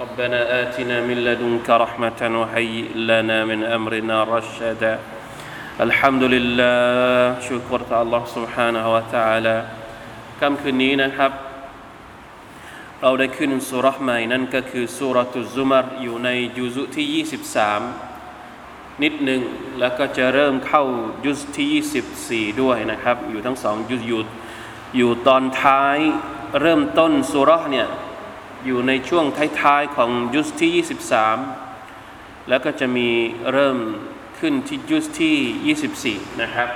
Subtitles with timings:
[0.00, 4.94] ربنا آتنا من لدنك رحمة وهيئ لنا من أمرنا رشدا
[5.86, 9.56] الحمد لله ชูกรต่อ Allah سبحانه และ تعالى
[10.40, 11.32] ค่ำคืนนี้นะครับ
[13.02, 16.28] เราได้ขึ้นสุรษใหม่นั่นก็คือสุรตุซุมารอยู่ใน
[16.58, 17.24] ยุซุที่
[18.12, 19.42] 23 นิดหนึ่ง
[19.80, 20.84] แล้วก็จะเริ่มเข้า
[21.24, 24.22] ยุสที่ 24 ด้วยนะครับ อยู่ทั้งสองยุสอยู่
[24.96, 25.98] อยู่ตอนท้าย
[26.60, 27.88] เริ่มต้นสุรษเนี่ย
[28.65, 29.25] อยู่ในช่วง
[29.61, 30.71] ท้ายๆของยุสที่
[31.73, 33.09] 23 แล้วก็จะมี
[33.53, 33.77] เริ่ม
[34.39, 36.69] ขึ้นที่ยุสที่ 24 นะครับ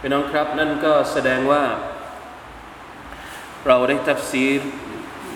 [0.00, 1.62] พี่น้องครับนั่นก็แสดงว่า
[3.66, 4.60] เราได้ตัฟซีร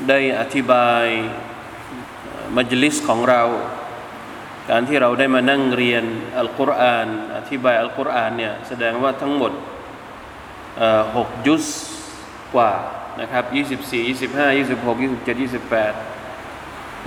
[0.08, 1.04] ได้อธิบาย
[2.56, 3.42] มัจลิสของเรา
[4.70, 6.04] การที่เราได้มานั่งเรียน
[6.38, 9.52] อัลกุรอานอธิบายอัลกุรอานเนี่ยแสดงว่าทั้งหมด
[11.16, 11.66] หกยุส
[12.54, 12.72] กว่า
[13.20, 15.36] นะครับ24 25 26 27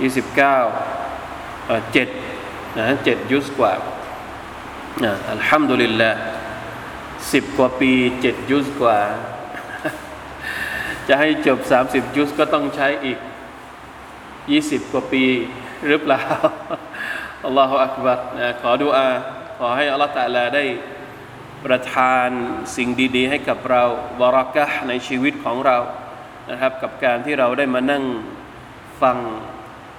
[0.00, 2.08] 29เจ็ด
[2.78, 3.72] นะเจ็ดยุสกว่า
[5.32, 6.10] อัลฮัมดุลิลละ
[7.32, 8.98] สิบกว่าปีเจ็ดยุสกว่า
[11.08, 13.18] จะให้จบ30ยุสก็ต้องใช้อีก
[14.04, 15.24] 20กว่าปี
[15.86, 16.20] หรือเปล่า
[17.44, 19.08] อัลลอฮฺอักบัรนะขอดูอา
[19.58, 20.64] ขอให้อัลลอฮฺตะลาได้
[21.64, 22.28] ประทาน
[22.76, 23.84] สิ่งดีๆ ให้กับเรา
[24.20, 25.78] บรักะในชีวิตของเรา
[26.50, 28.04] นะครับ กับการที่เราได้มานั่ง
[29.02, 29.18] ฟัง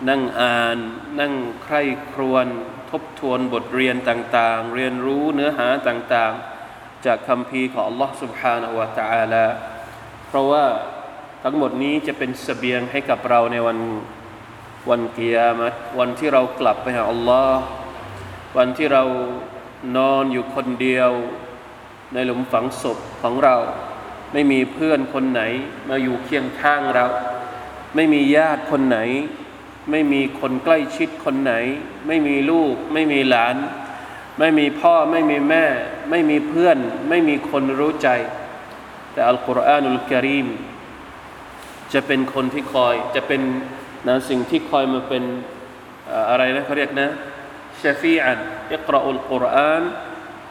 [0.09, 0.77] นั่งอ่าน
[1.19, 1.33] นั่ง
[1.63, 2.47] ใคร่ครวญ
[2.91, 9.45] ทบทวนบทเรียนต่างๆ เรียนรู้เนื้อหาต่างๆ จากคำพีของ Allah Subhanahu wa Taala
[10.27, 10.65] เพราะว่า
[11.43, 13.77] ทั้งหมดนี้จะเป็นสเสบียงให้กับเราในวัน
[14.89, 17.51] วันเกียรติวันที่เรากลับไปหา Allah
[18.57, 19.03] วันที่เรา
[19.97, 21.11] นอนอยู่คนเดียว
[22.13, 23.55] ในหลุมฝังศพของเรา
[24.33, 25.41] ไม่มีเพื่อนคนไหน
[25.89, 27.05] มาอยู่เคียงข้างเรา
[27.95, 28.99] ไม่มีญาติคนไหน
[29.91, 31.53] ไม่มีคนใกล้ชิดคนไหน
[32.07, 33.55] ไม่มีลูก ไม่มีหลาน
[34.39, 35.65] ไม่มีพ่อไม่มีแม่
[36.09, 36.77] ไม่มีเพื่อน
[37.09, 38.09] ไม่มีคนรู้ใจ
[39.13, 40.47] แต่อัลกุรอานุลกิริม
[41.93, 43.41] จะเป็นคนที่คอยจะเป็น
[44.07, 45.23] นะสิ่งที่คอยมาเป็น
[46.29, 47.09] อะไรนะเขาเรียกนะ
[47.81, 48.39] ชฟีอัน
[48.73, 49.83] อิกราอุลกุรอาน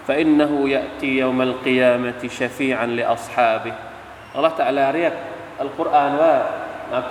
[0.09, 3.73] فإنه يأتي يوم القيامة شفيعا لأصحابه
[4.35, 5.13] อัลลอฮฺตะลาเรียก
[5.61, 6.33] อัลกุรอานว่า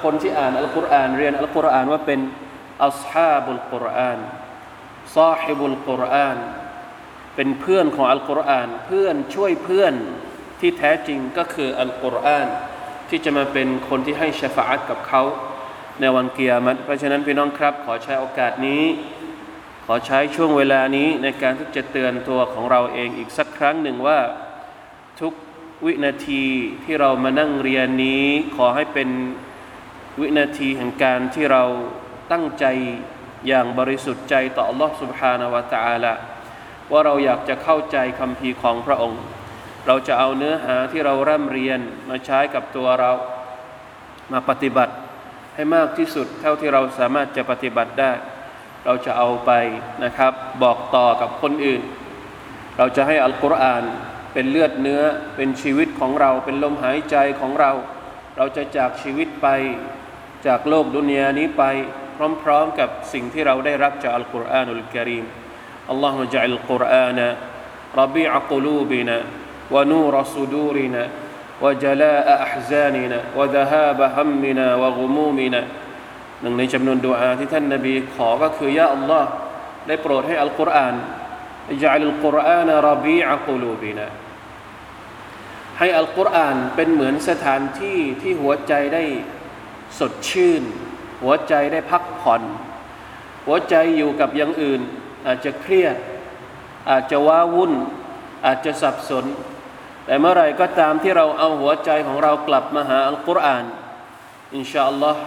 [0.03, 2.21] คนที่อ่านอัลกุรอานเรียนอัลกุรอานว่าเป็น
[2.85, 4.19] อัลฮาบุลกุรอาน
[5.17, 6.39] ซาฮิบุลกุรอาน
[7.37, 9.95] เป็นเพื่อนของอัลกุรอานเพื่อนช่วยเพื่อน
[10.61, 12.49] ที่แท้จริงก็คืออัลกุรอาน
[13.09, 15.23] ที่จะมาเป็นคนที่ให้ชฟาอัตกับเขา
[16.01, 18.83] ในวันเกียรติเพราะฉะนั้นพี่น้องครับ ขอใช้โอกาสนี้
[19.18, 19.18] ข
[19.93, 24.21] อใช้ช่วงเวลานี้ในการที่จะเตือนตัวของเราเองอีกสักครั้งหนึ่งว่า
[25.21, 25.33] ทุก
[25.85, 26.45] วินาที
[26.85, 28.25] ที่เรามานั่งเรียนนี้
[28.57, 29.09] ขอให้เป็น
[30.21, 31.65] วินาทีแห่งการที่เรา
[32.33, 32.65] ตั้งใจ
[33.47, 36.15] อย่างบริสุทธิ์ใจต่อ Allah سبحانه และ تعالى
[36.93, 39.23] ว่าเราอยากจะเข้าใจคำพีของพระองค์
[39.87, 43.13] เราจะเอาเนื้อหาที่เราร่ำเรียนมาใช้กับตัวเรา
[44.33, 44.95] มาปฏิบัติ
[45.55, 48.13] ให้มากที่สุดเท่าที่เราสามารถจะปฏิบัติได้
[48.85, 49.51] เราจะเอาไป
[50.05, 50.33] นะครับ
[50.63, 51.83] บอกต่อกับคนอื่น
[52.79, 53.85] เราจะให้อัลกุรอาน
[54.33, 55.03] เป็นเลือดเนื้อ
[55.37, 57.73] เป็นชีวิตของเราเป็นลมหายใจของเรา
[58.37, 59.49] เราจะจากชีวิตไป
[60.47, 61.65] จากโลกดุนยานี้ไป
[62.43, 65.25] พร้อมๆกับสิ่งที่เราได้รับจากอัลกุรอานุลกิริม
[65.91, 67.29] อัลลอฮฺมะจัลกุรอานะ
[68.03, 69.17] รบีอักลูบินะ
[69.75, 71.05] วนูรสุดูรินะ
[71.63, 75.65] وجلاء أحزاننا وذهاب همنا وغمومنا
[76.42, 79.30] หนึ่งในจำนวนดุอาที่ท่านนบีขอก็คือยาอัลลอฮ์
[79.88, 80.96] ได้โปรดให้อัลกุรอาน
[81.82, 84.08] จัลอัลกุรอานรบีอักูลูบินะ
[85.80, 89.04] ให้อัลกุรอานเป็นเหมือนสถานที่ที่หัวใจได้
[90.00, 90.64] สดชื่น
[91.24, 92.42] หัวใจได้พักผ่อน
[93.46, 94.82] หัวใจอยู่กับอย่างอื่น
[95.28, 95.96] อาจจะเครียด
[96.90, 97.74] อาจจะว้าวุ่น
[98.46, 99.26] อาจจะสับสน
[100.06, 103.66] แต่เมื่อไรก็ตามที่เราเอาหัวใจของเรากลับมาหาอัลกุรอาน
[104.56, 105.22] อินชาอัลลอฮ์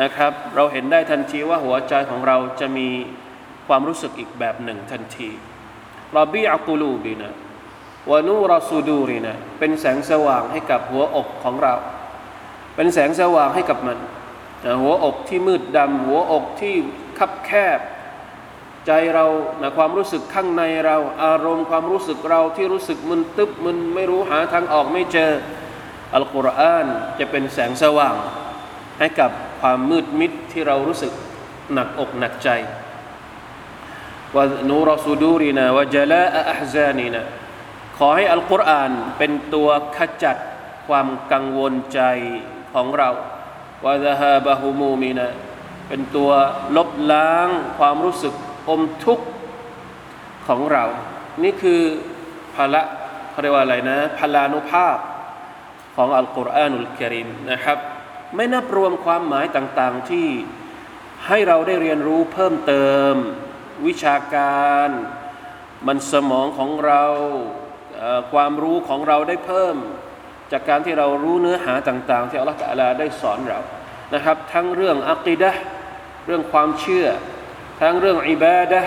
[0.00, 2.88] นะครับ เราเห็นได้ทันทีว่าหัวใจของเราจะมี
[3.68, 5.30] ความรู้สึกอีกแบบหนึ่งทันที
[6.18, 7.34] รบีอักุลูบินะ
[8.10, 11.74] วานูรสูดูรินะเป็นแสงสว่างให้กับหัวอกของเรา
[12.76, 13.98] เป็นแสงสว่างให้กับมัน
[14.82, 16.74] หัวอกที่มืดดำหัวอกที่
[17.18, 17.80] คับแคบ
[18.86, 19.26] ใจเรา
[19.62, 25.30] นะความรู้สึกข้างในเรา อารมณ์ความรู้สึกเราที่รู้สึกมึนตึบมึนไม่รู้หาทางออกไม่เจอ
[26.14, 26.86] อัลกุรอาน
[27.18, 28.14] จะเป็นแสงสว่าง
[28.98, 29.30] ให้กับ
[29.60, 31.12] ความมืดมิดที่เรารู้สึก
[31.72, 32.50] หนักอกหนักใจ
[34.34, 37.22] ว่านูรสูดูรินาวะจลาอัฮซานีนะ
[37.98, 40.36] ขอให้อัลกุรอานเป็นตัวขจัด
[40.88, 42.00] ความกังวลใจ
[42.74, 43.10] ของเรา
[43.84, 45.28] วะซาฮาบะฮุมูมินะ
[45.88, 46.30] เป็นตัว
[46.76, 48.34] ลบล้างความรู้สึก
[48.68, 49.26] อมทุกข์
[50.48, 50.84] ของเรา
[51.42, 51.80] นี่คือ
[52.54, 52.82] พละ
[53.30, 54.98] เขาเรียกว่าอะไรนะพลานุภาพ
[55.96, 57.78] ของอัลกุรอานุลกิริมนะครับ
[58.34, 60.28] ไม่นับรวมความหมายต่างๆ ที่
[61.26, 63.14] ให้เราได้เรียนรู้เพิ่มเติม
[63.86, 64.88] วิชาการ
[65.86, 67.04] มันสมองของเรา
[68.32, 69.76] ความรู้ของเราได้เพิ่ม
[70.52, 73.60] จากการที่เรารู้เนื้อหาต่าง ๆ ที่อัลลอฮฺลาได้สอนเรา
[74.14, 75.52] นะครับ ทั้งเรื่องอักิดะ
[76.26, 77.06] เรื่องความเชื่อ
[77.80, 78.82] ทั้งเรื่องอิบาดะ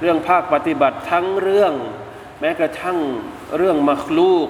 [0.00, 1.72] เรื่องภาคปฏิบัติทั้งเรื่อง
[2.40, 2.98] แม้กระทั่ง
[3.56, 4.48] เรื่องมัคลูก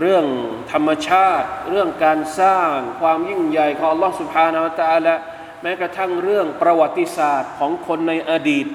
[0.00, 0.24] เรื่อง
[0.72, 5.14] ธรรมชาติ เรื่องการสร้างความยิ่งใหญ่ของอัลลอฮฺสุบฮานาอัตะลา
[5.62, 8.66] แม้กระทั่งเรื่องประวัติศาสตร์ของคนในอดีต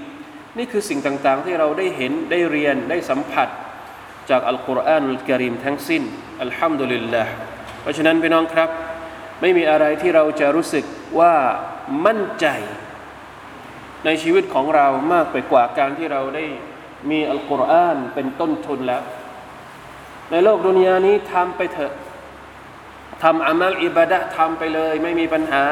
[0.58, 3.48] นี่คือสิ่งต่างๆ ที่เราได้เห็นได้เรียนได้สัมผัส
[4.30, 6.04] จากอัลกุรอานอัลกิริมทั้งสิ้น
[6.44, 7.32] อัลฮัมดุลิลลาห์
[7.82, 8.70] เพราะฉะนั้นพี่น้องครับ
[9.42, 10.86] ไม่มีอะไรที่เราจะรู้สึก
[11.20, 11.36] ว่า
[12.06, 12.48] มั่นใจ
[14.06, 16.46] ในชีวิตของเรามากไปกว่าการที่เราได้
[17.10, 19.04] มีอัลกุรอานเป็นต้นทุนแล้ว
[20.31, 21.95] ในโลกดุนยานี้ทำไปเถอะ
[23.23, 25.65] ทำอามัลอิบาดะทำไปเลย ไม่มีปัญหา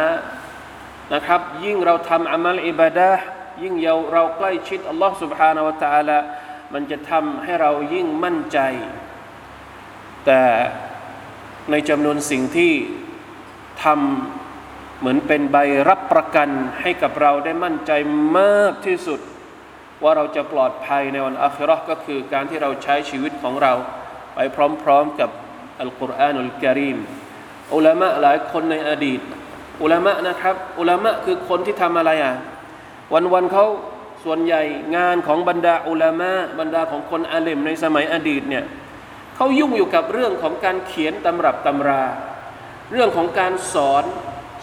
[1.15, 3.11] นะครับยิ่งเราทำอามัลอิบาดะ
[3.63, 6.19] ยิ่งเราเราใกล้ชิดอัลลอฮ์ سبحانه และ تعالى
[6.75, 8.59] มันจะทำให้เรายิ่งมั่นใจ
[10.27, 10.43] แต่
[11.71, 12.73] ในจำนวนสิ่งที่
[13.85, 15.57] ทำเหมือนเป็นใบ
[15.89, 16.49] รับประกัน
[16.81, 17.93] ให้กับเราได้มั่นใจ
[18.39, 19.21] มากที่สุด
[20.03, 23.75] ว่าเราจะปลอดภัยในวันอัคราก็คือการที่เราใช้ชีวิตของเรา
[24.36, 24.40] ไป
[24.84, 25.30] พร้อมๆกับ
[25.82, 26.98] อัลกุรอานุลกิริม
[27.76, 29.22] อุลามะหลายคนในอดีต
[29.82, 32.34] อุลามะนะครับ อุลามะคือคนที่ทำอะไรอะ
[33.14, 33.66] วันวันเขา
[34.24, 34.62] ส่วนใหญ่
[34.96, 38.64] งานของบรรดาอุลามะบรรดาของคนอาเลมในสมัยอดีตเนี่ย
[39.36, 42.04] เขายุ่งอยู่กับเรื่องของการเขียนตำรับตำรา
[42.92, 44.04] เรื่องของการสอน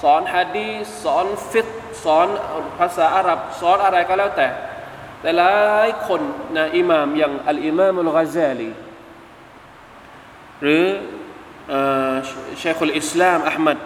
[0.02, 0.70] สอนฮะดี
[1.02, 1.68] สอนฟิก
[2.04, 2.28] สอน
[2.78, 4.48] ภาษาอาหรับสอนอะไรก็แล้วแต่
[5.20, 6.20] แต่หลายคน
[6.56, 8.68] นะอิหม่ามอย่างอัลอิมามอัลกาซาลี
[10.62, 10.82] หรือ
[12.58, 13.78] เชคุลอิสลามอัลมัด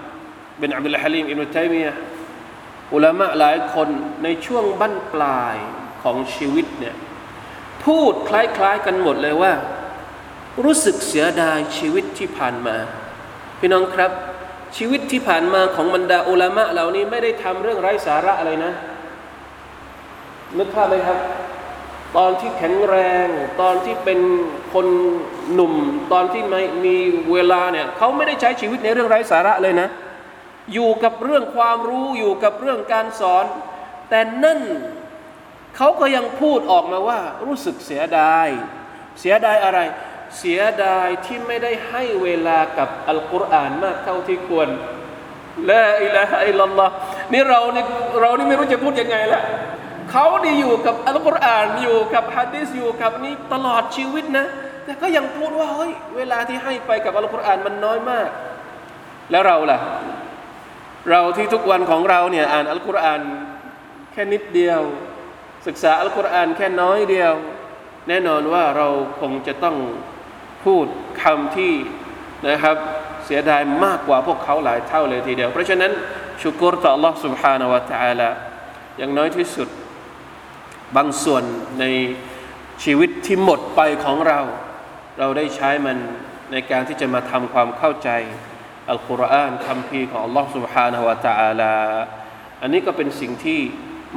[0.59, 1.93] เป็นอับดุลฮะลีมอิบนุตัยมียะ
[2.95, 3.89] อุลามะหลายคน
[4.23, 5.57] ในช่วงบั้นปลาย
[6.03, 6.97] ของชีวิตเนี่ย
[7.85, 9.53] พูดคล้ายๆกันหมดเลยว่า
[10.65, 12.77] รู้สึกเสียดายชีวิตที่ผ่านมา
[13.59, 14.13] พี่น้องครับ
[14.77, 18.73] ชีวิตที่ผ่านมาของบรรดาอุลามะเหล่านี้ไม่ได้ทำเรื่องไร้สาระอะไรนะ
[20.59, 21.19] นึกภาพไหมครับ
[22.17, 23.29] ตอนที่แข็งแรง
[23.61, 24.21] ตอนที่เป็น
[24.73, 24.87] คน
[25.55, 25.73] หนุ่ม
[26.13, 26.97] ตอนที่ไม่มี
[27.33, 29.89] เวลาเนี่ยเขาไม่ได้ใช้ชีวิตในเรื่องไร้สาระเลยนะ
[30.73, 33.45] อยู่กับเรื่องความรู้อยู่กับเรื่องการสอน
[34.11, 34.61] แต่นั่น
[35.77, 38.49] เขาก็ยังพูดออกมาว่า รู้สึกเสียดาย
[39.21, 39.79] เสียดายอะไร
[40.39, 44.69] เสียดายที่ไม่ได้ให้เวลากับอัลกุรอานมากเท่าที่ควร
[45.71, 46.93] ละอิละฮะอิลลัลลอฮ์
[47.33, 47.85] นี่เรานี่
[48.21, 49.43] เรานี่ไม่รู้จะพูดยังไงละ
[50.11, 54.47] เขาดีอยู่กับอัลกุรอานอยู่กับฮะดีษอยู่กับนี้ตลอดชีวิตนะ
[54.86, 58.30] แต่ก็ยังพูดว่าเฮ้ยเวลาที่ให้ไปกับอัลกุรอานมันน้อยมาก
[59.32, 59.80] แล้วเราล่ะ
[61.10, 63.22] เราที่ทุกวันของเราเนี่ยอ่านอัลกุรอาน
[64.12, 64.82] แค่นิดเดียว
[65.68, 67.34] ศึกษาอัลกุรอานแค่น้อยเดียว
[68.10, 68.88] แน่นอนว่าเรา
[69.22, 69.78] คงจะต้อง
[70.66, 70.86] พูด
[71.22, 71.74] คำที่
[72.48, 72.78] นะครับ
[73.26, 75.92] เสียดายมากกว่าพวกเขาหลายเท่าเลยทีเดียว เพราะฉะนั้น
[76.42, 78.30] ชุกรต่อ Allah سبحانه และ تعالى
[78.98, 79.70] อย่างน้อยที่สุด
[80.96, 81.44] บางส่วน
[81.80, 81.86] ใน
[82.84, 84.40] ชีวิตที่หมดไปของเรา
[85.20, 85.98] เราได้ใช้มัน
[86.52, 88.10] ในการที่จะมาทำความเข้าใจ
[88.90, 91.76] อัลกุรอานคำพีของ Allah سبحانه และ تعالى
[92.62, 93.60] อันนี้ก็เป็นสิ่งที่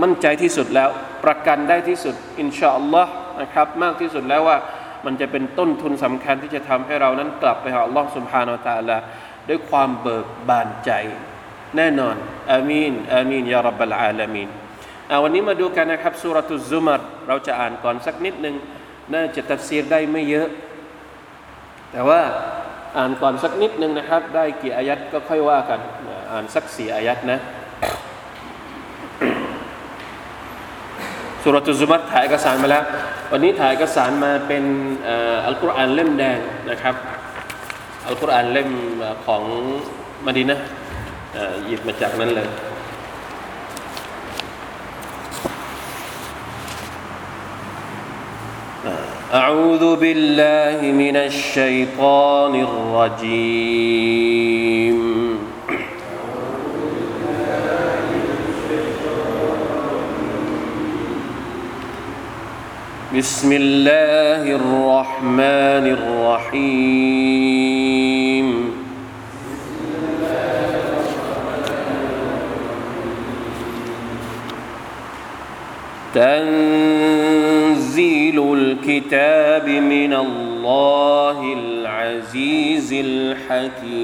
[0.02, 0.88] มั่นใจที่สุดแล้ว
[1.24, 4.56] ประกันได้ที่สุด อินชาอัลลอฮ์นะครับ มากที่สุดแล้วว่า
[5.06, 8.98] มันจะเป็นต้นทุนสำคัญที่จะทำให้เรานั้นกลับไปหา Allah سبحانه และ تعالى
[9.48, 10.90] ด้วยความเบิกบานใจ
[11.76, 12.16] แน่นอน
[12.52, 14.48] อามีนอามีนยารับบลอาลามีน
[15.22, 18.56] วันนี้มาดูกันนะครับสุรตุซุมารเราจะอ่านก่อนสักนิดหนึ่ง
[19.14, 20.48] น่าจะตัดเสียได้ไม่เยอะ
[21.93, 22.21] แต่ว่า
[22.97, 25.79] อ่านก่อนสักนิดหนึ่งนะครับ ได้กี่อายัดก็ค่อยว่ากัน
[26.31, 27.39] อ่านสักสี่อายัดนะ
[31.43, 32.83] สุรตุซุมัตถ่ายเอกสารมาแล้ว
[33.31, 34.63] วันนี้ถ่ายเอกสารมาเป็น
[35.45, 36.95] อัลกุรอานเล่มแดงนะครับ
[38.07, 38.69] อัลกุรอานเล่ม
[39.25, 39.43] ของ
[40.25, 40.59] มดีนะ
[41.65, 42.47] หยิบมาจากนั้นเลย
[49.33, 53.73] أعوذ بالله من الشيطان الرجيم.
[63.17, 66.93] بسم الله الرحمن الرحيم.
[76.13, 77.02] تنزيل
[78.83, 84.03] الكتاب من الله العزيز الحكيم.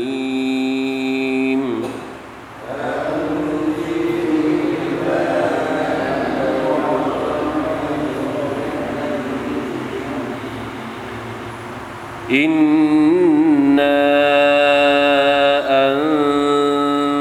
[12.31, 13.99] إنا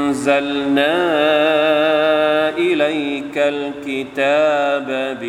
[0.07, 0.39] أنزلنا
[2.57, 4.87] إليك الكتاب
[5.19, 5.28] بالحق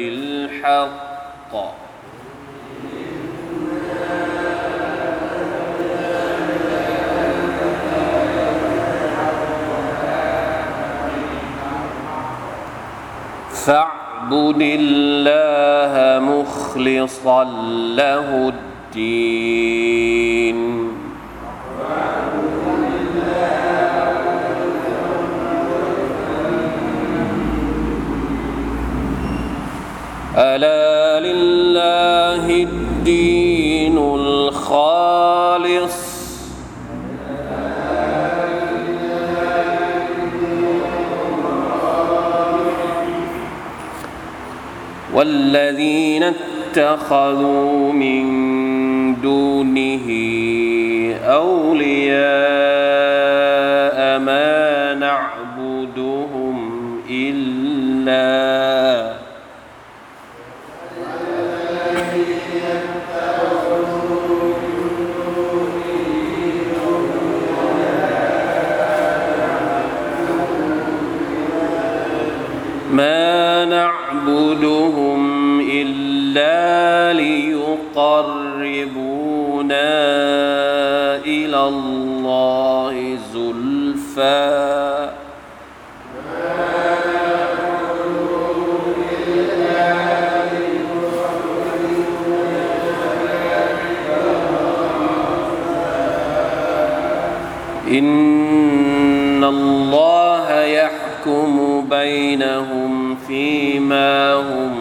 [14.62, 17.44] الله مخلصا
[17.96, 20.10] له الدين.
[30.36, 32.19] ألا لله
[45.14, 48.24] والذين اتخذوا من
[49.22, 50.06] دونه
[51.24, 52.20] أولياء
[54.18, 56.70] ما نعبدهم
[57.10, 58.59] إلا
[77.96, 79.62] ليقربوا
[81.26, 85.10] إلى الله زلفى.
[97.90, 104.79] إن الله يحكم بينهم فيما هم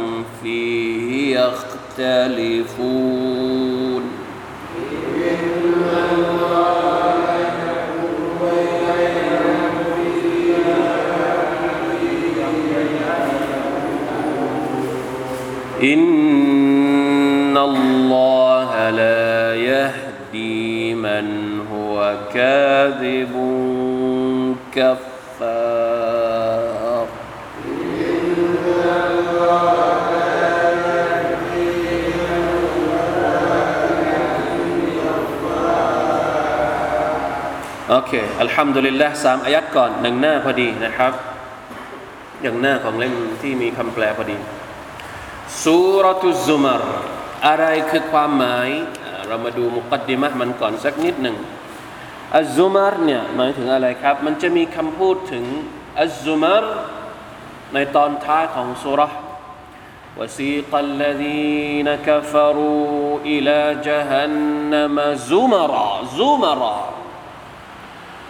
[2.00, 3.50] يختلفون.
[15.84, 23.34] إن الله لا يهدي من هو كاذب
[24.76, 26.29] كفار.
[37.99, 41.13] اوكي الحمد لله สามอายัดก่อนหนึ่งหน้าพอดีนะครับ
[42.43, 44.37] อย่างหน้าของเล่มที่มีคำแปลพอดี
[45.65, 46.83] สุรตุซุมาร
[47.47, 48.69] อะไรคือความหมาย
[49.27, 51.37] เรามาดูมุกดดิมะมันก่อนสักนิดหนึ่ง
[52.37, 55.45] อัลซุมารเนี่ยหมายถึงอะไรครับ มันจะมีคำพูดถึง
[56.01, 56.65] อัลซุมาร
[57.75, 59.03] ในตอนท้ายของสุร
[60.19, 66.79] وسيق الذين كفروا إلى جهنم زمرا زمرا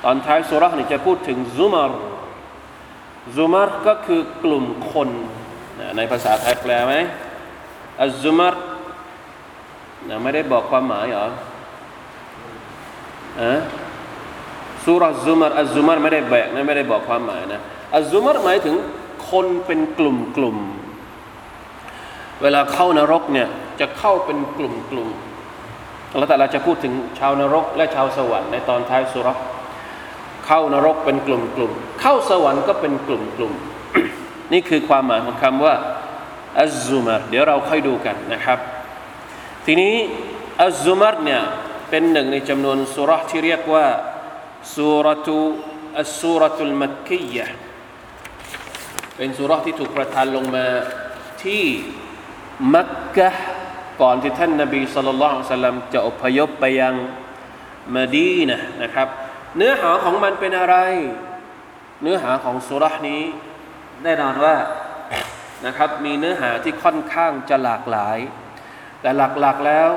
[0.04, 1.92] ตอนท้ายสุรษนี่จะพูดถึงซุมาร
[3.38, 5.10] ซุมารก็คือกลุ่มคน
[5.98, 6.94] ในภาษาไทยแปลไหม
[8.04, 8.56] อัลซุมัร
[10.24, 11.28] ไม่ได้บอกความหมายหรอ
[13.42, 13.54] อะ
[14.86, 17.62] สุรซุมารอัลซุมัรไม่ได้แบกนะไม่ได้บอกความหมายนะ
[17.96, 18.76] อัลซุมัรหมายถึง
[19.30, 20.58] คนเป็นกลุ่มกลุ่ม
[22.42, 23.48] เวลาเข้านรกเนี่ย
[23.80, 25.10] จะเข้าเป็นกลุ่มกลุ่ม
[26.18, 29.38] แล้วแต่เราจะพูดถึงชาวนรกและชาวสวรรค์ในตอนท้ายสุรษ
[30.52, 33.54] เข้านรกเป็นกลุ่มกลุ่มเข้าสวรรค์ก็เป็นกลุ่มกลุ่ม
[34.54, 35.76] นี่คือความหมายของคำว่า
[36.62, 38.60] อัซซุมัรเดี๋ยวเราค่อยดูกันนะครับ
[39.66, 39.96] ทีนี้
[40.64, 41.42] อัซซุมัรเนี่ย
[41.90, 43.86] เป็นหนึ่งในจำนวนสุรษที่เรียกว่า
[44.76, 45.38] สุรตุ
[46.00, 47.48] อัสสุรตุลมักกียะ
[49.16, 50.68] เป็นสุรษที่ถูกประทานลงมา
[51.44, 51.64] ที่
[52.74, 53.30] มักกะ
[54.02, 56.94] ก่อนที่ท่านนบีสุลต่านสัลลัมจะอพยพไปยัง
[57.94, 59.10] มาดีนะนะครับ
[59.57, 60.77] เนื้อหาของมันเป็นอะไร
[62.03, 63.23] เนื้อหาของสุรษนี้
[64.03, 64.57] แน่นอนว่า
[65.67, 68.19] นะครับมีเนื้อหาที่ค่อนข้างจะหลากหลาย
[69.01, 69.11] แต่
[69.41, 69.91] หลักๆแล้ว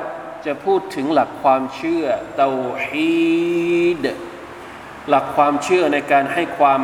[0.46, 2.04] จะพูดถึงหลักความเชื่อ
[2.36, 2.50] เตา
[2.84, 3.12] ฮี
[4.04, 4.06] ด
[5.08, 6.80] หลักความเชื่อในการให้ความ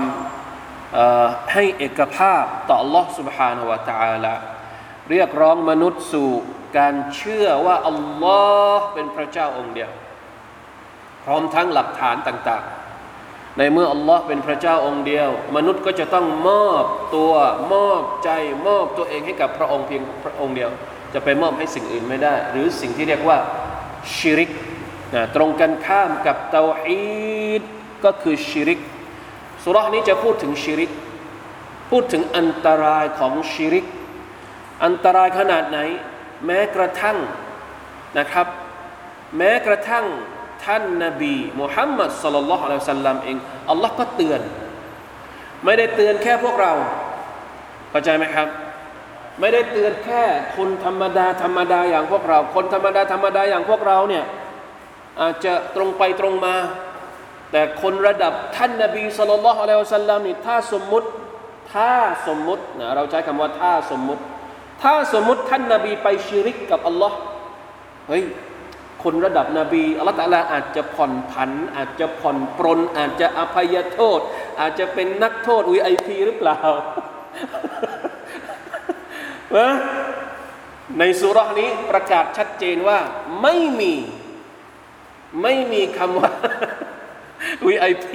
[1.52, 4.34] ให้เอกภาพต่อ Allah سبحانه และ تعالى
[5.10, 6.30] เรียกร้องมนุษย์สู่
[6.78, 8.40] การเชื่อว่าอัลลอ
[8.74, 9.90] ฮ์เป็นพระเจ้าองค์เดียว
[11.23, 16.85] พร้อมทั้งหลักฐานต่างๆ ในเมื่ออัลลอฮ์เป็นพระเจ้าองค์เดียว มนุษย์ก็จะต้องมอบ
[17.15, 17.33] ตัว
[17.73, 18.29] มอบใจ
[18.67, 20.69] มอบตัวเองให้กับพระองค์เพียงพระองค์เดียว
[21.13, 23.37] จะไปมอบให้สิ่งอื่นไม่ได้ หรือสิ่งที่เรียกว่า
[24.15, 24.51] ชิริก
[25.15, 27.63] นะตรงกันข้ามกับเตาฮีด
[28.05, 28.79] ก็คือชิริก
[29.63, 30.91] สุรานี้จะพูดถึงชิริก
[31.89, 33.85] พูดถึงอันตรายของชิริก
[34.85, 35.79] อันตรายขนาดไหน
[36.45, 37.17] แม้กระทั่ง
[38.17, 38.47] นะครับ
[39.37, 40.05] แม้กระทั่ง
[40.69, 43.37] ท่านนบีมุฮัมมัดสลลัลลอฮุอะลัยฮิสัลลัมเอง
[43.69, 44.41] อัลลอฮ์ก็เตือน
[45.65, 46.73] ไม่ได้เตือนแค่พวกเรา
[47.89, 48.47] เข้าใจไหมครับ
[49.39, 50.23] ไม่ได้เตือนแค่
[50.57, 54.25] คนธรรมดาธรรมดาอย่างพวกเรา คนธรรมดาธรรมดาอย่างพวกเราเนี่ย
[55.19, 56.55] อาจจะตรงไปตรงมา
[57.51, 61.07] แต่คนระดับท่านนบีสุลต่านละฮ์อะลัยฮิสัลลัมนี่ถ้าสมมุติ
[61.73, 61.93] ถ้า
[62.27, 64.21] สมมุตินะเราใช้คำว่าถ้าสมมุติ
[64.83, 67.17] ถ้าสมมุติท่านนบีไปชิริกกับอัลลอฮ์
[68.07, 68.23] เฮ้ย
[69.03, 74.19] คนระดับนบีอัลตะลาอาจจะผ่อนผัน อาจจะผ่อนปรน อาจจะอภัยโทษ
[74.59, 76.59] อาจจะเป็นนักโทษวีไอพีหรือเปล่า
[80.99, 82.99] ในสุรานี้ประกาศชัดเจนว่า
[83.41, 83.93] ไม่มี
[85.43, 86.29] ไม่มีคำว่า
[87.65, 88.11] VIP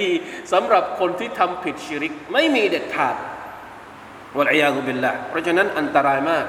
[0.53, 3.15] สำหรับคนที่ทำผิดชิริก ไม่มีเด็ดขาด
[4.37, 6.45] วะลัยยาฮุบิลละเพราะฉะนั้นอันตรายมาก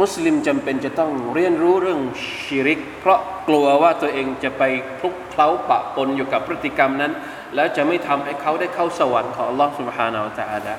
[0.00, 2.00] มุสลิมจำเป็นจะต้องเรียนรู้เรื่อง
[2.44, 4.62] ชิริก เพราะกลัวว่าตัวเองจะไป
[4.98, 7.12] คลุกเคล้าปะปนอยู่กับพฤติกรรมนั้น
[7.54, 10.74] แล้วจะไม่ทำให้เขาได้เข้าสวรรค์ของ Allah سبحانه และ تعالى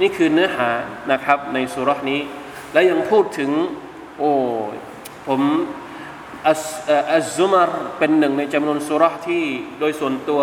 [0.00, 0.70] นี่คือเนื้อหา
[1.12, 2.20] นะครับในสุรษนี้
[2.72, 3.50] และยังพูดถึง
[4.18, 4.32] โอ้
[5.28, 5.40] ผม
[6.46, 9.44] อัซซุมารเป็นหนึ่งในจำนวนสุรที่
[9.80, 10.42] โดยส่วนตัว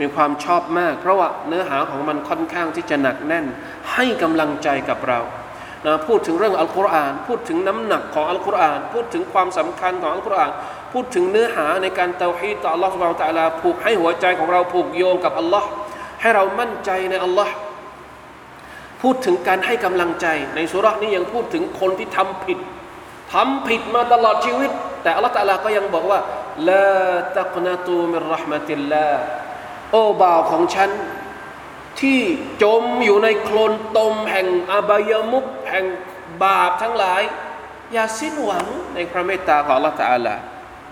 [0.00, 3.46] มีความชอบมาก เพราะว่าเนื้อหาของมันค่อนข้างที่จะหนักแน่น
[3.92, 5.20] ให้กำลังใจกับเรา
[5.85, 10.51] นะพูดถึงเรื่องอัลกุรอาน พูดถึงน้ำหนักของอัลกุรอาน พูดถึงความสำคัญของอัลกุรอาน
[10.93, 15.67] พูดถึงเนื้อหาในการเตาฮีต่ออัลลอฮฺสุบานตะลาผูกให้หัวใจของเราผูกโยงกับอัลลอฮ์
[16.21, 17.53] ให้เรามั่นใจในอัลลอฮ์
[19.01, 22.57] พูดถึงการให้กำลังใจ ในสุรานี้ยังพูดถึงคนที่ทำผิด
[23.33, 24.71] ทำผิดมาตลอดชีวิต
[25.03, 26.19] แต่อัลลอฮ์ตะลาก็ยังบอกว่า
[26.69, 26.87] ละ
[27.37, 29.07] ตะกนาตูมิรหมะติลลา
[29.91, 30.89] โอบ่าวของฉัน
[32.00, 32.20] ที่
[32.62, 35.84] จมอยู่ในโคลนตมแห่งอบายมุกแห่ง
[36.44, 37.22] บาปทั้งหลาย
[37.92, 40.34] อย่าสิ้นหวังในพระเมตตาของอัลลอฮฺตะลา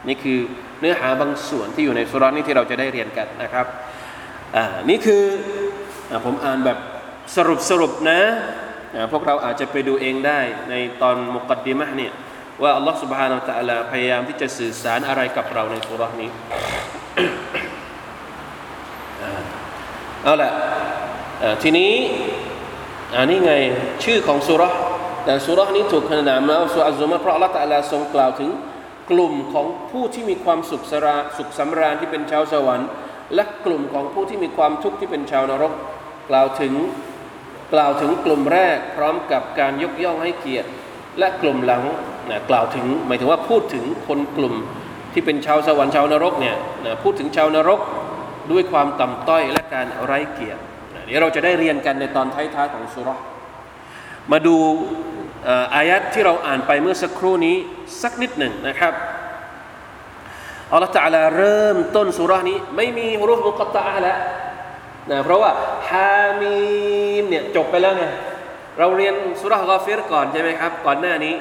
[0.08, 0.38] นี่คือ
[0.80, 3.66] เนื้อหาบางส่วนที่อยู่ในสุรานี้ที่เราจะได้เรียนกันนะครับ
[4.56, 5.24] อ่านี่คือ
[6.10, 6.78] อผมอ่านแบบ
[7.36, 8.20] สรุปสรุปนะ
[9.12, 12.12] พวกเราอาจจะไปดูเองได้ในตอนมุกัดดิมะเนี่ย
[12.62, 16.30] ว่าอัลลอฮฺ سبحانه และ تعالى พยายามที่จะสื่อสารอะไรกับเราในสุรานี้
[20.23, 20.51] เอาละ
[21.61, 21.91] ทีนี้
[23.17, 23.53] อันนี้ไง
[24.03, 24.63] ชื่อของสุร
[25.25, 28.49] แต่สุรนี้ถูกขนานมาสุอัลซุมะเพราะลลอฮฺตะลาทรงกล่าวถึง
[29.11, 32.87] กลุ่มของผู้ที่มีความสุขสราสุขสำราญที่เป็นชาวสวรรค์
[33.35, 35.73] และกลุ่มของผู้ที่มีความทุกข์ที่เป็นชาวนรก
[36.29, 36.73] กล่าวถึง
[37.73, 40.69] กล่าวถึงกลุ่มแรกพร้อมกับการยกย่องให้เกียรติ
[41.19, 41.83] และกลุ่มหลัง
[42.29, 44.53] นะกล่าวถึงหมายถึงว่าพูดถึงคนกลุ่ม
[45.13, 46.55] ที่เป็นชาวสวรรค์ชาวนรกเนี่ย
[46.85, 47.79] นะพูดถึงชาวนรก
[48.51, 50.61] ด้วยความต่ำต้อยและการไร้เกียรติ
[51.05, 53.09] เดี๋ยวเราจะได้เรียนกันในตอนท้ายๆของสุร
[54.31, 54.57] มาดู
[55.75, 57.55] อายัดที่เราอ่านไปเมื่อสักครู่นี้
[58.01, 58.93] สักนิดหนึ่งนะครับ
[60.71, 64.17] อัลลอฮฺตะลาเริ่มต้นสุรานี้ ไม่มีฮุรุฟมุกตะอแล้ว
[65.11, 65.51] นะเพราะว่า
[65.89, 66.57] ฮามี
[67.21, 68.05] มเนี่ยจบไปแล้วไง
[68.79, 71.33] เราเรียนสุรษกาฟิรก่อนใช่ไหมครับ ก่อนหน้านี้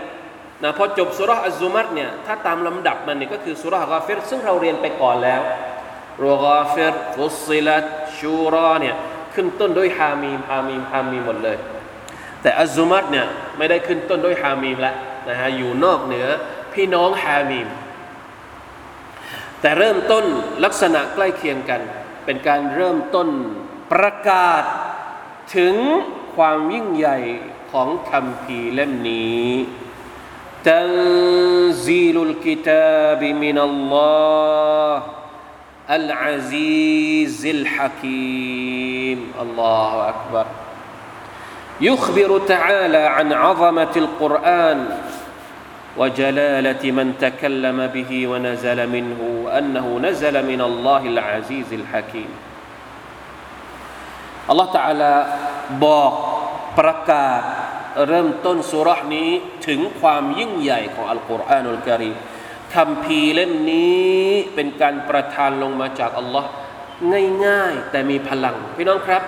[0.62, 5.40] นะพอจบสุรษอัลซุมัตเนี่ยถ้าตามลำดับมันเนี่ยก็คือสุรษกาฟิรซึ่งเราเรียนไปก่อนแล้ว
[6.25, 7.85] รอกาฟิรฟุซิลัต
[8.17, 8.95] ชูรอเนี่ย
[9.33, 11.57] ขึ้นต้นด้วยฮามีมฮามีมฮามีมหมดเลย
[12.41, 14.93] แต่อัลซุมัตเนี่ยไม่ได้ขึ้นต้นด้วยฮามีมละ
[15.29, 16.27] นะฮะอยู่นอกเหนือ
[16.73, 17.67] พี่น้องฮามีม
[19.61, 20.25] แต่เริ่มต้น
[20.63, 21.81] ลักษณะใกล้เคียงกัน
[22.25, 23.27] เป็นการเริ่มต้น
[23.91, 24.63] ประกาศ
[25.55, 25.75] ถึง
[26.35, 27.17] ความยิ่งใหญ่
[27.71, 29.47] ของคำพีเล่มนี้
[30.67, 34.91] تنزيل الكتاب من الله
[35.89, 40.45] العزيز الحكيم الله أكبر
[41.81, 44.89] يخبر تعالى عن عظمة القرآن
[45.97, 52.29] وجلالة من تكلم به ونزل منه وأنه نزل من الله العزيز الحكيم
[54.49, 55.13] الله تعالى
[55.83, 56.13] บอก
[56.79, 57.41] ประกาศ
[58.07, 59.29] เริ่มต้นสุรานี้
[59.67, 62.15] ถึงความยิ่งใหญ่ของอัลกุรอานุลกิริม
[62.74, 64.16] คำพีเล่มนี้
[64.54, 66.48] เป็นการประทานลงมาจากอัลลอฮ์
[67.46, 69.22] ง่ายๆ แต่มีพลัง พี่น้องครับ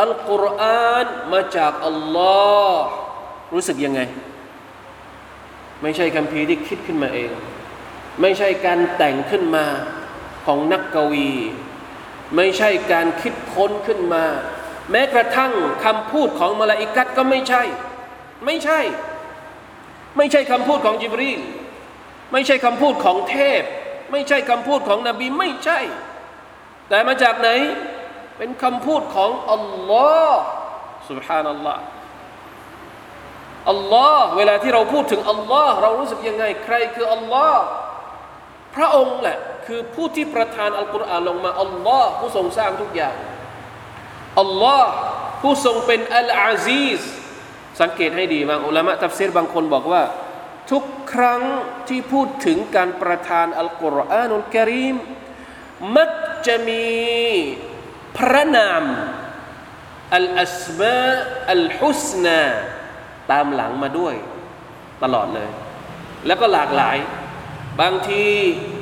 [0.00, 2.36] อัลกุรอานมาจากอัลลอ
[2.72, 2.86] ฮ์
[3.54, 4.00] รู้สึกยังไง
[5.82, 7.30] ไม่ใช่คำพีที่คิดขึ้นมาเอง
[8.20, 9.66] ไม่ใช่การแต่งขึ้นมา
[10.46, 11.32] ของนักกวี
[12.36, 14.24] ไม่ใช่การคิดค้นขึ้นมา
[14.90, 15.52] แม้กระทั่ง
[15.84, 17.62] คำพูดของมลาอิกัตก็ไม่ใช่
[18.44, 18.80] ไม่ใช่
[20.16, 21.40] ไม่ใช่คำพูดของจิบรีล
[22.31, 23.63] ไม่ใช่คำพูดของเทพ
[24.11, 25.79] ไม่ใช่คำพูดของนบีไม่ใช่
[26.89, 27.49] แต่มาจากไหน
[28.37, 30.41] เป็นคำพูดของอัลลอฮ์
[31.09, 31.81] سبحان อัลลอฮ์
[33.69, 37.61] อัลลอฮ์เวลาที่เราพูดถึงอัลลอฮ์เรารู้สึกยังไง ใครคืออัลลอฮ์
[38.75, 43.15] พระองค์แหละคือผู้ที่ประทานอัลกุรอานลงมาอัลลอฮ์ผู้ทรงสร้างทุกอย่าง
[44.39, 44.89] อัลลอฮ์
[45.41, 47.01] ผู้ทรงเป็นอัลอาซีส
[47.81, 50.01] สังเกตให้ดีบางอุลามะตัฟซีรบางคนบอกว่า
[50.70, 51.42] ทุกครั้ง
[51.88, 54.96] ที่พูดถึงการประทานอัลกุรอานุลกิริม
[55.96, 56.10] มัก
[56.46, 56.86] จะมี
[58.16, 58.84] พระนาม
[60.16, 61.02] อัลอัสมา
[61.52, 62.42] อัลฮุสนา
[63.30, 64.14] ตามหลังมาด้วย
[65.02, 65.50] ตลอดเลย
[66.26, 66.98] แล้วก็หลากหลาย
[67.80, 68.24] บางที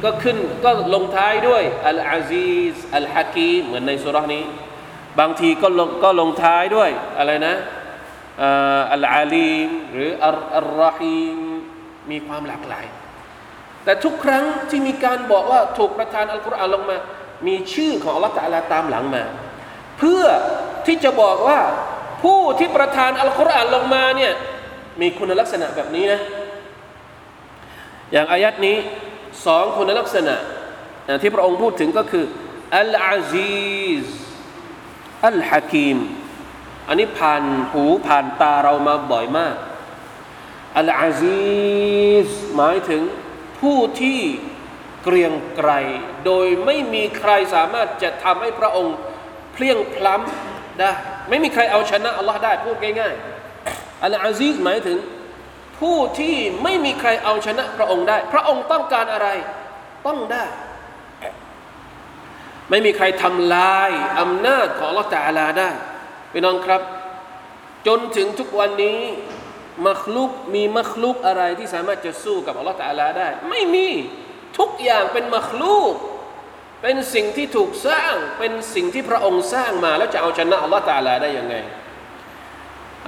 [0.05, 4.44] ก็ขึ้นก็ลงท้ายด้วยอัลอาซีสอัลฮะกีเหมือนในสุรานี้
[5.18, 7.55] บางทีก็ลงก็ลงท้ายด้วยอะไรนะ
[8.94, 11.38] อัลอาลีมหรืออัลรอฮีม
[12.10, 12.86] มีความหลากหลาย
[13.84, 16.96] แต่ทุกครั้งที่มีการบอกว่าถูกประทานอัลกุรอานลงมา
[17.46, 19.22] มีชื่อของอัลลอฮฺตะลาตามหลังมา
[19.98, 20.24] เพื่อ
[20.86, 21.60] ที่จะบอกว่า
[22.22, 24.32] ผู้ที่ประทานอัลกุรอานลงมาเนี่ย
[25.00, 26.20] มีคุณลักษณะแบบนี้นะ
[28.12, 28.76] อย่างอายัดนี้
[29.46, 30.36] สองคุณลักษณะ
[31.22, 32.24] ที่พระองค์พูดถึงก็คือ
[32.78, 34.06] อัลอาซีซ
[35.26, 35.98] อัลฮะกีม
[36.88, 37.42] อันนี้ผ่าน
[37.72, 39.54] หูผ่านตาเรามาบ่อยมาก
[40.78, 43.02] อัลอาซีซหมายถึง
[43.60, 44.20] ผู้ที่
[45.04, 45.70] เกรียงไกร
[46.26, 48.96] โดยไม่มีใครสามารถจะทำให้พระองค์
[49.52, 50.90] เพลียงพล้ำได้
[51.28, 54.98] ไม่มีใครเอาชนะอัลลอฮ์ได้พูดง่ายๆอัลอาซีซหมายถึง
[55.78, 59.28] ผู้ที่ไม่มีใครเอาชนะพระองค์ได้ พระองค์ต้องการอะไร
[60.06, 60.44] ต้องได้
[62.70, 65.70] ไม่มีใครทำลายอำนาจของลอตาลาได้
[66.32, 66.82] พี่น้องครับ
[67.86, 69.00] จนถึงทุกวันนี้
[69.88, 73.88] มัคลุกมีมัคลุกอะไรที่สามารถจะสู้กับอัลลอฮฺตาลาได้ ไม่มี
[74.58, 75.94] ทุกอย่างเป็นมัคลุก
[76.82, 81.54] เป็นสิ่งที่ถูกสร้างเป็นสิ่งที่พระองค์สร้างมา แล้วจะเอาชนะอัลลอฮฺตาลาได้ยังไง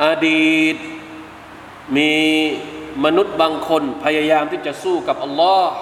[0.05, 0.77] อดีต
[1.97, 2.13] มี
[3.05, 5.73] มนุษย์บางคนพยายามที่จะสู้กับอัลลอฮ์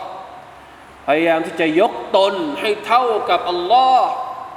[1.06, 4.08] พยายามที่จะยกตนให้เท่ากับอัลลอฮ์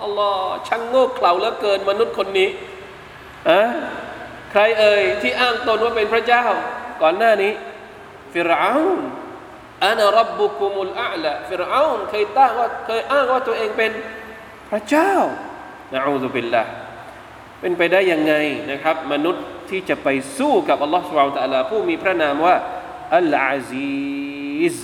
[0.04, 2.50] อัลลอฮ์ช่างโง่เขลาเหลือเกินมนุษย์คนนี้
[3.50, 3.62] อะ
[4.52, 6.46] ใครเอ่ยที่อ้างตนว่าเป็นพระเจ้า
[7.02, 7.54] ก่อนหน้านี้
[8.34, 9.00] ฟิรเอาน
[9.86, 13.92] أنا ربكم الأعلى ฟิรเอานเคยตั้งว่าเคยอ้างว่าตัวเองเป็น
[14.70, 15.14] พระเจ้า
[15.94, 16.64] نعوذ بالله
[17.60, 18.34] เป็นไปได้ยังไง
[18.72, 20.08] นะครับ มนุษย์ที่จะไป
[20.38, 22.56] สู้กับอัลลอฮ์ سبحانه وتعالى ผู้มีพระนามว่า
[23.18, 24.78] العزيز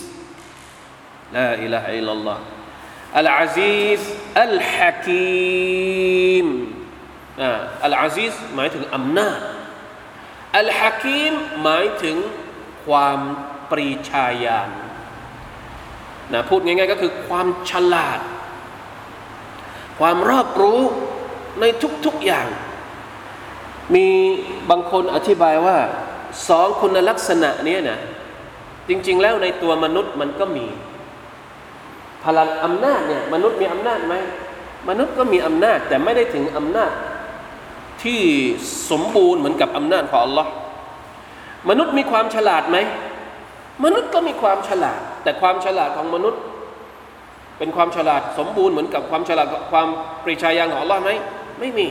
[1.36, 4.02] لا إله إلا الله العزيز
[4.44, 6.48] الحكيم
[7.84, 9.40] อัลอาซีซหมายถึงอำนาจ
[10.58, 12.18] อัลฮะกีมหมายถึง
[12.86, 13.20] ความ
[13.72, 14.70] ปรีชาญาณ
[16.34, 18.20] นะพูดง่ายๆก็คือความฉลาด
[20.00, 20.80] ความรอบรู้
[21.60, 21.66] ใน
[22.06, 22.48] ทุกๆอย่าง
[23.96, 24.08] มี
[24.70, 25.78] บางคนอธิบายว่า
[26.48, 28.00] สองคุณลักษณะนี้นะ
[28.90, 30.66] จริง ๆ แล้วในตัวมนุษย์มันก็มี
[32.24, 34.16] พลังอำนาจเนี่ยมนุษย์มีอำนาจไหม
[34.90, 36.92] มนุษย์ก็มีอำนาจแต่ไม่ได้ถึงอำนาจ
[38.04, 38.22] ที่
[38.92, 40.48] สมบูรณ์เหมือนกับอำนาจของ Allah
[41.70, 42.78] มนุษย์มีความฉลาดไหม
[43.84, 46.42] มนุษย์ก็มีความฉลาด แต่ความฉลาดของมนุษย์
[47.58, 49.88] เป็นความฉลาดสมบูรณ์เหมือนกับความฉลาดความ
[50.24, 51.10] ปริชาญาณของ Allah ไหม
[51.60, 51.88] ไม่มี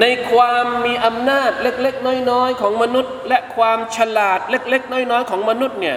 [0.00, 5.96] ในความมีอำนาจเล็ก ๆ น้อยๆของมนุษย์ และความฉลาดเล็ก ๆ น้อยๆของมนุษย์เนี่ย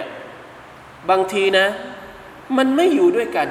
[1.10, 1.66] บางทีนะ
[2.56, 3.48] มันไม่อยู่ด้วยกัน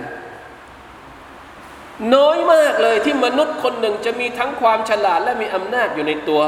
[2.16, 6.42] น้อยมากเลยที่มนุษย์คนหนึ่งจะมีทั้งความฉลาดและมีอำนาจอยู่ในตัว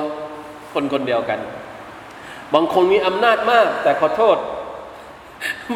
[0.74, 1.40] คนคนเดียวกัน
[2.54, 4.38] บางคนมีอำนาจมาก แต่ขอโทษ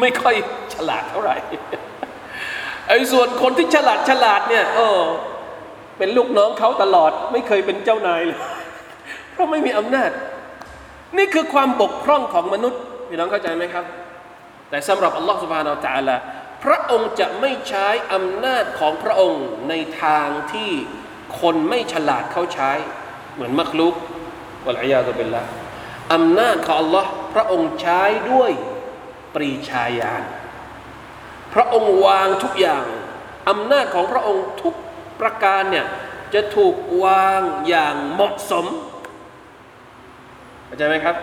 [0.00, 0.34] ไม่ค่อย
[0.74, 1.36] ฉลาดเท่าไหร่
[2.88, 5.00] ไอ้ส่วนคนที่ฉลาดฉลาดเนี่ย เออ
[5.98, 8.40] เป็นลูกน้องเขาตลอด ไม่เคยเป็นเจ้านายเลย
[9.32, 10.10] เพราะไม่มีอำนาจ
[11.18, 13.84] นี่คือความบกพร่องของมนุษย์พี่น้องเข้าใจไหมครับ
[14.70, 16.20] แต่สำหรับอัลลอฮฺสุบฮานาอัลลอฮฺ
[16.64, 20.70] พระองค์จะไม่ใช้อำนาจของพระองค์ในทางที่
[21.40, 22.70] คนไม่ฉลาดเขาใช้
[23.34, 23.94] เหมือนมักลุก
[24.66, 25.42] วะลัยยาตุบิลละ
[26.12, 28.50] อำนาจของอัลลอฮ์พระองค์ใช้ด้วย
[29.34, 30.22] ปรีชาญาณ
[31.54, 32.84] พระองค์วางทุกอย่าง
[33.48, 34.74] อำนาจของพระองค์ทุก
[35.20, 35.86] ประการเนี่ย
[36.34, 38.66] จะถูกวางอย่างเหมาะสม
[40.66, 41.16] เข้าใจไหมครับ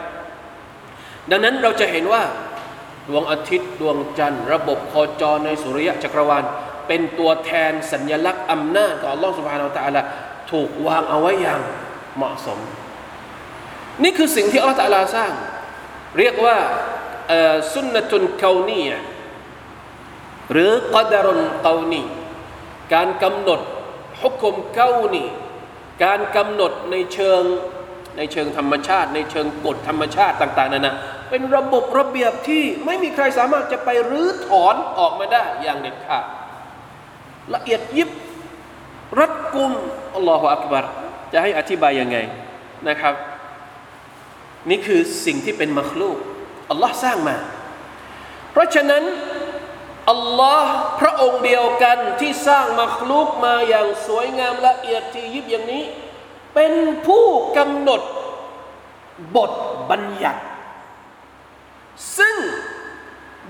[1.31, 2.23] ดังนั้นเราจะเห็นว่า
[3.07, 6.43] ดวงอาทิตย์ ดวงจันทร์ ระบบโคจรในสุริยะจักรวาล
[6.87, 10.01] เป็นตัวแทนสัญญลักษณ์อำนาจของอัลลอฮฺสุบฮานาอัลตะลา
[10.51, 11.61] ถูกวางเอาไว้อย่าง
[12.17, 12.59] เหมาะสม
[14.03, 15.31] นี่คือสิ่งที่อัลลอฮฺตะลาสร้าง
[16.17, 16.57] เรียกว่า
[17.73, 18.81] สุนนตุนเกานี
[20.51, 22.01] หรือกดารุนเกานี
[22.93, 23.59] การกำหนด
[24.21, 25.25] ฮุกมเกานี
[26.03, 27.41] การกำหนดในเชิง
[28.17, 30.95] ในเชิงธรรมชาติ ในเชิงกฎธรรมชาติต่าง ๆนั่นนะ
[31.29, 36.25] เป็นระบบระเบียบที่ไม่มีใครสามารถจะไปรื้อถอนออกมาได้อย่างเด็ดขาด
[37.53, 38.09] ละเอียดยิบ
[39.19, 39.71] รัดกุม
[40.15, 40.85] อัลลอฮฺอักบาร
[41.33, 42.17] จะให้อธิบายยังไง
[42.87, 43.15] นะครับ
[44.69, 46.17] นี่คือสิ่งที่เป็นมัคลูก
[46.69, 47.37] อัลลอฮ์สร้างมา
[48.51, 49.03] เพราะฉะนั้น
[50.11, 55.83] อัลลอฮ์พระองค์เดียวกันที่สร้างมัคลูกมาอย่างสวยงามละเอียดที่ยิบอย่างนี้
[56.55, 56.73] เป็น
[57.07, 57.25] ผู้
[57.57, 58.01] กำหนด
[59.35, 59.51] บท
[59.89, 60.41] บัญญัติ
[62.17, 62.35] ซึ่ง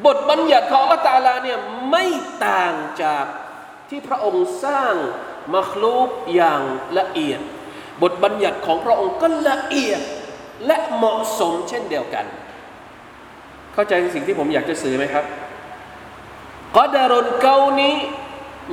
[0.06, 1.60] บทบัญญัติของอัตาลาเนี่ย
[1.92, 2.06] ไม่
[2.48, 3.26] ต่างจาก
[3.90, 4.94] ที่พระองค์สร้าง
[5.56, 6.62] มัคลูกอย่าง
[6.98, 7.42] ละเอียด
[8.04, 10.02] บทบัญญัติของพระองค์ก็ละเอียด
[10.66, 12.26] และเหมาะสมเช่นเดียวกัน
[13.74, 15.26] เข้าใจสิ่งที่ผมอยากจะสื่อไหมครับ
[16.76, 17.96] กอดารนเกานี้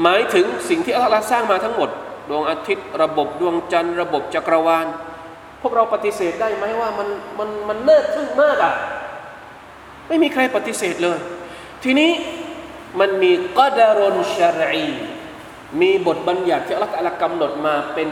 [0.02, 1.90] หมายถึงสิ่งที่อัลลอฮ์สร้างมาทั้งหมด
[2.28, 4.86] ดวงอาทิตย์ ระบบดวงจันทร์ ระบบจักรวาล
[5.60, 7.08] พวกเราปฏิเสธได้ไหมว่ามัน
[7.38, 8.72] มันมันเลิศทึ่งมากอะ่ะ
[10.08, 11.18] ไม่มีใครปฏิเสธเลย
[11.84, 12.10] ทีนี้
[13.00, 14.86] มันมีกอดารนชารี
[15.80, 18.08] มีบทบัญญัติที่อัลลอฮฺกำหนดมาเป็น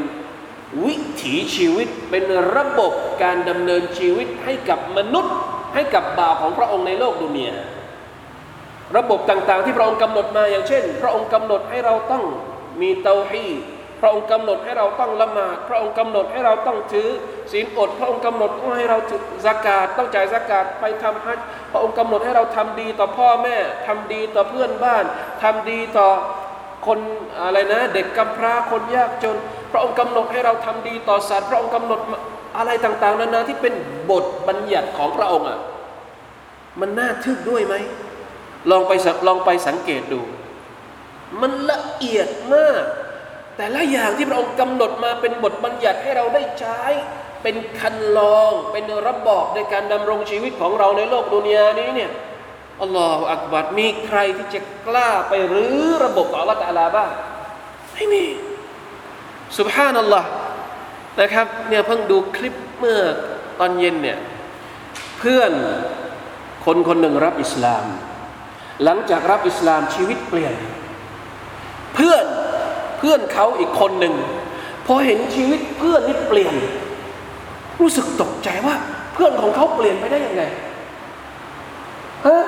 [0.84, 2.24] วิถีชีวิตเป็น
[2.56, 5.34] ระบบการดำเนินชีวิตให้กับมนุษย์
[5.74, 7.54] ให้กับบ่าวของพระองค์ในโลกดุนยา
[8.96, 12.24] ระบบต่างๆ ที่พระองค์กำหนดมาอย่างเช่น พระองค์กำหนดให้เราต้อง
[12.80, 13.46] มีเตาฮี
[14.04, 17.08] ระองค์กำหนดให้เราต้องละหมาด พระองค์กำหนดให้เราต้องถือ
[17.52, 21.38] ศีลอด พระองค์กำหนดให้เราถือสกาดต้องจ่ายสกาดไปทำฮัจ
[21.72, 25.04] พระองค์กำหนดให้เราทำดีต่อพ่อแม่ทำดีต่อเพื่อนบ้าน
[25.42, 26.08] ทำดีต่อ
[26.86, 26.98] คน
[27.42, 29.36] อะไรนะ เด็กกำพร้าคนยากจน
[29.72, 32.00] พระองค์กำหนดให้เราทำดีต่อสัตว์พระองค์กำหนด
[32.58, 33.74] อะไรต่างๆนานาที่เป็น
[34.10, 35.58] บทบัญญัติของพระองค์อะ
[36.80, 37.74] มันน่าทึ่งด้วยไหม
[38.70, 38.92] ลองไป
[39.26, 40.20] ลองไปสังเกตดู
[41.40, 42.84] มันละเอียดมาก
[43.62, 46.80] แต่ละอย่างที่พระองค์กำหนดมาเป็นบทบัญญัติให้เราได้ใช้
[47.42, 52.10] เป็นคันลอง เป็นระบอบในการดำรงชีวิตของเราในโลกดุนยานี้เนี่ย
[52.82, 57.10] อัลลอฮฺอักบัดมีใครที่จะกล้าไปรื้อระบบของอัลลอฮฺตาลาบ้าง
[57.92, 58.24] ไม่มี
[59.58, 60.28] สุบฮานัลลอฮ์
[61.20, 62.98] นะครับเนี่ยเพิ่งดูคลิปเมื่อ
[63.60, 64.18] ตอนเย็นเนี่ย
[65.18, 65.52] เพื่อน
[66.64, 67.84] คนคนหนึ่งรับอิสลาม
[68.84, 70.54] หลังจากรับอิสลามชีวิตเปลี่ยน
[71.96, 72.26] เพื่อน
[73.02, 74.14] พื่อนเขาอีกคนหนึ่ง
[74.86, 76.54] พอเห็นชีวิตเพื่อนนี่เปลี่ยน
[77.80, 78.76] รู้สึกตกใจว่า
[79.14, 80.42] เพื่อนของเขาเปลี่ยนไปได้ยังไง
[82.26, 82.44] ฮะ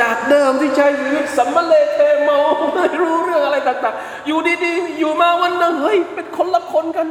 [0.00, 2.38] จากเดิมที่ใช้ชีวิตสัมมาเลเทเมา
[2.74, 7.06] ไม่รู้เรื่องอะไรต่าง ๆ อยู่ดีๆ อยู่มาวันหนึ่งเฮ้ยเป็นคนละคนกัน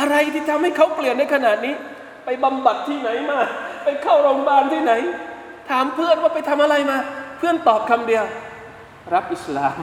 [0.00, 1.74] อะไรที่ทำให้เขาเปลี่ยนในขนาดนี้
[2.24, 3.38] ไปบำบัดที่ไหนมา
[3.84, 4.92] ไปเข้าโรงพยาบาลที่ไหน
[5.70, 6.98] ถามเพื่อนว่าไปทำอะไรมา
[7.38, 8.24] เพื่อนตอบคำเดียว
[9.14, 9.78] รับอิสลาม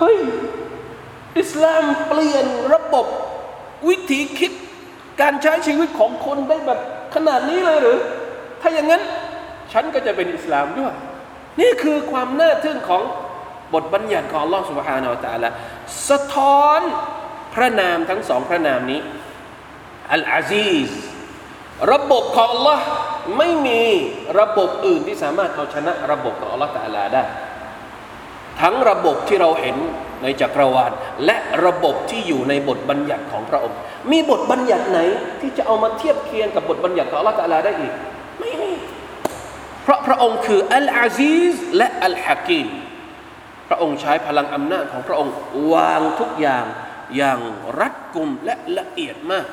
[0.00, 0.16] เฮ้ย
[1.40, 3.06] อิสลามเปลี่ยนระบบ
[3.88, 4.52] วิธีคิด
[5.20, 6.80] การใช้ชีวิตของคนได้แบบ
[7.14, 7.98] ขนาดนี้เลยหรือ
[8.60, 9.02] ถ้าอย่างนั้น
[9.72, 10.94] ฉันก็จะเป็นอิสลามด้วย
[11.60, 13.02] นี่คือความน่าทึ่งของ
[13.74, 15.48] บทบัญญัติของอัลลอฮฺสุบฮานาอัลตะละ
[16.08, 16.80] สะท้อน
[17.54, 19.00] พระนามทั้งสองพระนามนี้
[20.12, 20.90] อัลอาซีส
[21.92, 22.84] ระบบของอัลลอฮ์
[23.38, 23.82] ไม่มี
[24.40, 27.22] ระบบอื่นที่สามารถเอาชนะระบบของอัลลอฮ์ตะลาได้
[28.60, 29.76] ทั้งระบบที่เราเห็น
[30.22, 30.92] ในจักรวาล
[31.24, 33.78] และระบบที่อยู่ในบทบัญญัติของพระองค์
[34.10, 35.00] มีบทบัญญัติไหน
[35.40, 37.92] ที่จะเอามาเทียบเคียงกับบทบัญญัติของอัลลอฮฺตะลาได้อีก
[38.40, 38.72] ไม่มี
[39.82, 42.68] เพราะพระองค์คืออัลอาซีซและอัลฮะกีม
[43.68, 45.34] พระองค์ใช้พลังอำนาจของพระองค์
[45.72, 46.64] วางทุกอย่าง
[47.16, 47.40] อย่าง
[47.80, 49.46] รัดกุมและละเอียดมาก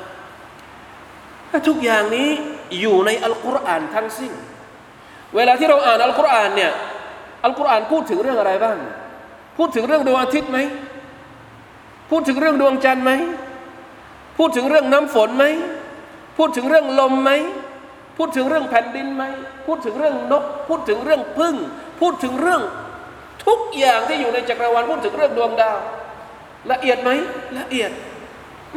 [1.50, 2.28] และทุกอย่างนี้
[2.80, 4.32] อยู่ในอัลกุรอานทั้งสิ้น
[5.36, 6.72] เวลาที่เราอ่านอัลกุรอานเนี่ย
[7.44, 8.78] อัลกุรอานพูดถึงเรื่องอะไรบ้าง
[9.56, 10.58] พูดถึงเรื่องดวงอาทิตย์ไหม
[12.10, 13.12] พูดถึงเรื่องดวงจันทร์ไหม
[14.38, 15.44] พูดถึงเรื่องน้ำฝนไหม
[16.36, 17.30] พูดถึงเรื่องลมไหม
[18.16, 19.24] พูดถึงเรื่องแผ่นดินไหม
[19.66, 21.54] พูดถึงเรื่องนก พูดถึงเรื่องพึ่ง
[22.00, 22.62] พูดถึงเรื่อง
[23.46, 25.78] ทุกอย่างที่อยู่ในจักรวาลพูดถึงเรื่องดวงดาว
[26.70, 27.10] ละเอียดไหม
[27.58, 27.90] ละเอียด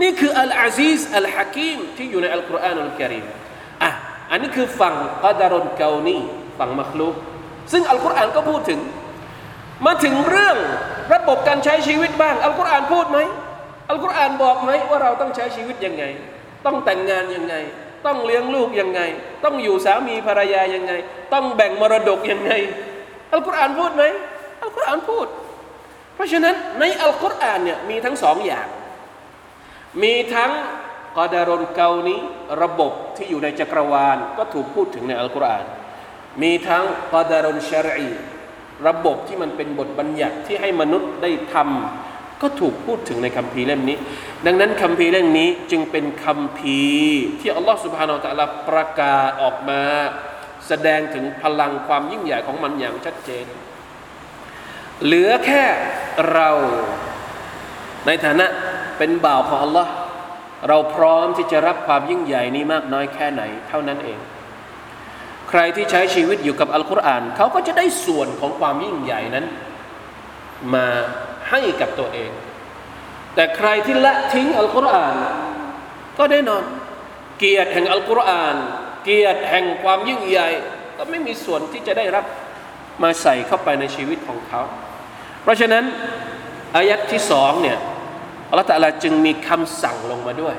[0.02, 3.26] นี่คืออัลอาซีสอัลฮะกีมที่อยู่ในอัลกุรอานอัลกิริม
[3.84, 3.89] อะ
[4.32, 6.17] อันนี้คือฝั่งกัดารุนเกานี
[6.58, 7.15] ฝั่งมักลุก
[7.71, 8.79] ซึ่งอัลกุรอานก็พูดถึง
[9.86, 10.57] มาถึงเรื่อง
[11.13, 13.19] ระบบการใช้ชีวิตบ้าง อัลกุรอานพูดไหม
[13.89, 16.03] อัลกุรอานบอกไหมว่าเราต้องใช้ชีวิตยังไง
[16.65, 17.55] ต้องแต่งงานยังไง
[18.05, 19.01] ต้องเลี้ยงลูกยังไง
[19.43, 20.93] ต้องอยู่สามีภรรยายังไง
[21.34, 22.51] ต้องแบ่งมรดกยังไง
[23.34, 24.03] อัลกุรอานพูดไหม
[24.62, 25.27] อัลกุรอานพูด
[26.15, 28.67] เพราะฉะนั้นในอัลกุรอานเนี่ยมีทั้งสองอย่าง
[30.03, 30.51] มีทั้ง
[31.17, 32.19] กอดารนเกานี้
[32.62, 35.65] ระบบที่อยู่ในจักรวาลก็ถูกพูดถึงในอัลกุรอาน
[36.41, 38.09] มีทั้งกอดารนชารี
[38.87, 43.97] ระบบที่มันเป็นบทบัญญัติที่ให้มนุษย์ได้ทำก็ถูกพูดถึงในคัมภีร์เล่มนี้
[44.45, 49.81] ดังนั้นคัมภีร์เล่มนี้จึงเป็นคัมภีร์ที่อัลลอฮฺสุบฮานาอัลลอฮฺประกาศออกมา
[50.67, 53.45] แสดงถึงพลังความยิ่งใหญ่ของมันอย่างชัดเจน
[55.03, 55.65] เหลือแค่
[56.33, 56.49] เรา
[58.07, 58.45] ในฐานะ
[58.97, 59.91] เป็นบ่าวของอัลลอฮ์
[60.67, 64.19] เราพร้อมที่จะรับความยิ่งใหญ่นี้มากน้อยแค่ไหน เท่านั้นเอง
[65.51, 69.45] ใครที่ใช้ชีวิตอยู่กับอัลกุรอานเขาก็จะได้ส่วนของความยิ่งใหญ่นั้น
[70.73, 70.87] มา
[71.49, 72.31] ให้กับตัวเอง
[73.35, 75.15] แต่ใครที่ละทิ้งอัลกุรอาน
[76.17, 76.63] ก็แน่นอน
[77.39, 78.55] เกียรติแห่งอัลกุรอาน
[79.03, 80.49] เกียรติแห่งความยิ่งใหญ่
[80.97, 82.25] ก็ไม่มีส่วนที่จะได้รับ
[83.03, 84.61] มาใส่เข้าไปในชีวิตของเขา
[85.43, 85.83] เพราะฉะนั้น
[86.75, 87.77] อายัดที่สองเนี่ย
[88.49, 90.55] อัลลอฮฺตะลาจึงมีคำสั่งลงมาด้วย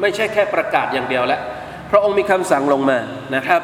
[0.00, 1.40] ไม่ใช่แค่ประกาศอย่างเดียวแล้ว
[1.90, 2.98] พระองค์มีคำสั่งลงมา
[3.34, 3.62] นะครับ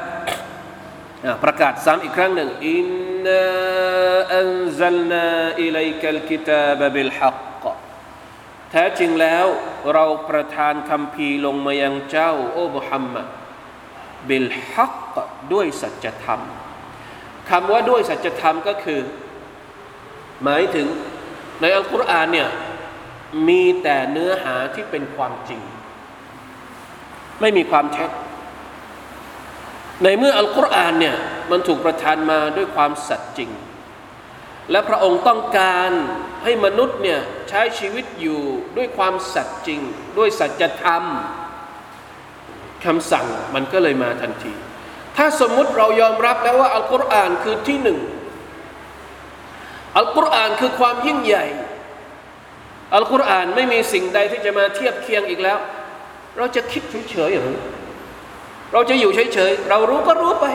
[1.44, 2.86] ประกาศซ้ำอีกครั้งหนึ่งอิน
[3.26, 3.44] นา
[4.36, 4.48] อัน
[4.80, 5.26] ซัลนา
[5.62, 7.64] อิลัยกัลกิตาบบิลฮัก
[8.70, 9.46] แท้จริงแล้ว
[9.94, 13.26] เราประทานคำพีลงมายังเจ้าโอ้มุฮัมมัด
[14.28, 15.14] บิลฮัก
[15.52, 16.40] ด้วยสัจธรรม
[17.50, 19.00] คำว่าด้วยสัจธรรมก็คือ
[20.44, 20.86] หมายถึง
[21.60, 22.48] ในอัลกุรอานเนี่ย
[23.48, 25.60] มีแต่เนื้อหาที่เป็นความจริง
[27.40, 28.10] ไม่มีความเท็จ
[30.02, 31.16] ในเมื่ออัลกุรอานเนี่ย
[31.50, 33.50] มันถูกประทานมาด้วยความสัตย์จริง
[34.70, 35.90] และพระองค์ต้องการ
[36.44, 38.40] ให้มนุษย์เนี่ยใช้ชีวิตอยู่
[38.76, 39.80] ด้วยความสัตย์จริง
[40.18, 41.04] ด้วยสัจธรรม
[42.84, 44.54] คำสั่งมันก็เลยมาทันที
[45.16, 47.98] ถ้าสมมุติเรายอมรับแล้วว่าอัลกุรอานคือที่หนึ่ง
[49.96, 51.46] อัลกุรอานคือความยิ่งใหญ่
[52.94, 55.58] อัลกุรอานไม่มีสิ่งใดที่จะมาเทียบเคียงอีกแล้ว
[56.38, 57.58] เราจะคิดเฉยๆหรือ
[58.72, 60.46] เราจะอยู่เฉยๆ เรารู้ก็รู้ไป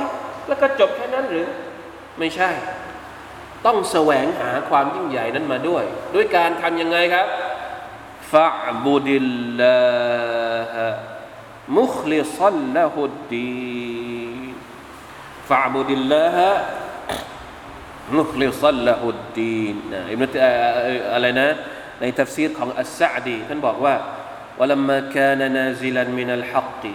[0.48, 1.48] แล้วก็จบแค่นั้นหรือ
[2.20, 2.50] ไม่ใช่
[3.65, 5.84] ต้องแสวงหาความยิ่งใหญ่นั้นมาด้วย
[6.15, 7.28] ด้วยการทำยังไงครับ
[8.34, 20.28] فاعبد الله مخلصا له الدين فاعبد الله مخلصا له الدين อิบนุ
[21.13, 21.50] อะไรนะ
[22.02, 23.96] ในตัฟซีรของอัสซาดีท่านบอกว่า
[24.59, 26.87] ولما كان نازلا من الحق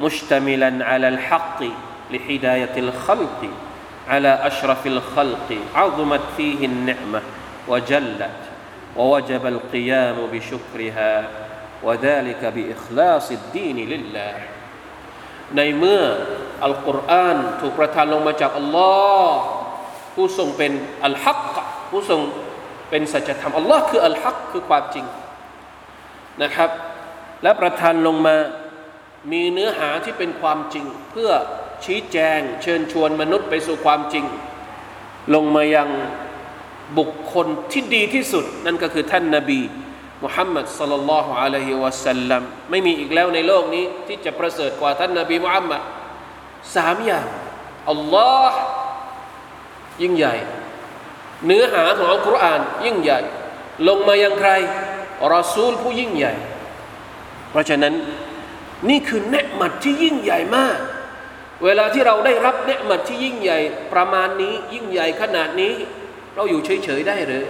[0.00, 1.62] مشتملا على الحق
[2.10, 3.50] لهداية الخلق
[4.08, 7.22] على أشرف الخلق عظمت فيه النعمة
[7.68, 8.30] وجلت
[8.96, 11.28] ووجب القيام بشكرها
[11.82, 14.34] وذلك بإخلاص الدين لله
[15.56, 16.02] ในเมื่อ
[16.64, 18.90] อัลกุรอานถูกประทานลงมาจากอัลลอ
[19.30, 19.42] ฮ์
[20.14, 20.72] ผู้ทรงเป็น
[21.04, 21.54] อัลฮัก
[21.90, 22.20] ผู้ทรง
[22.90, 25.06] เป็นสัจธรรมอัลลอฮ์คืออัลฮักคือความจริง
[26.42, 26.70] นะครับ
[27.43, 28.37] และประทานลงมา
[29.31, 31.31] มีเนื้อหาที่เป็นความจริง เพื่อ
[31.85, 34.25] ชี้แจงเชิญชวนมนุษย์ไปสู่ความจริง
[35.33, 35.89] ลงมายัง
[36.97, 39.61] บุคคลที่ดีที่สุด นั่นก็คือท่านนาบี
[40.23, 45.81] มุฮัมมัดสลลัลลอฮุอะลัยฮิวะสัลลัมไม่มีอีกแล้วในโลกนี้ที่จะประเสริฐกว่าท่านนาบีมุฮัมมัด
[46.75, 47.27] สามอย่าง
[47.89, 48.59] อัลลอฮ์
[50.01, 50.35] ยิ่งใหญ่
[51.45, 53.19] เนื้อหาของอัลกุรอานยิ่งใหญ่
[53.87, 54.51] ลงมายังใคร
[55.33, 56.33] รอซูลผู้ยิ่งใหญ่
[57.51, 57.93] เพราะฉะนั้น
[58.89, 60.77] นี่คือเนืหมัดที่ยิ่งใหญ่มาก
[61.65, 63.59] เวลาที่เราได้รับเนืหมัดที่ยิ่งใหญ่
[63.93, 65.73] ประมาณนี้ยิ่งใหญ่ขนาดนี้
[66.35, 67.45] เราอยู่เฉยๆได้หรือ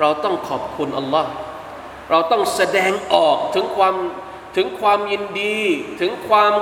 [0.00, 1.30] เราต้องขอบคุณอัลลอฮ์
[2.10, 3.94] เราต้องแสดงออกถึงความ
[4.56, 5.58] ถึงความยินดี
[6.00, 6.52] ถึงความ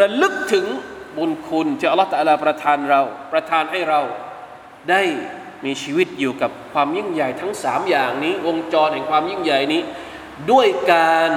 [0.00, 0.66] ระลึกถึง
[1.16, 3.00] บุญคุณที่อัลลอฮฺตะลาประทานเรา
[3.32, 4.00] ประทานให้เรา
[4.90, 5.02] ได้
[5.64, 9.82] มีชีวิตอยู่กับความยิ่งใหญ่ทั้งสามอย่างนี้ วงจรแห่งความยิ่งใหญ่นี้
[10.50, 11.32] ด้วยการ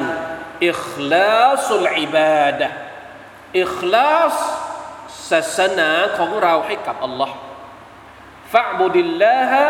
[0.68, 2.68] อิคลาสุลอิบาดะ
[3.62, 4.36] อิคลาส
[5.30, 7.36] ศาสนาของเราให้กับอัลลอฮ์
[8.54, 9.66] ฟะบุดิลลาฮะ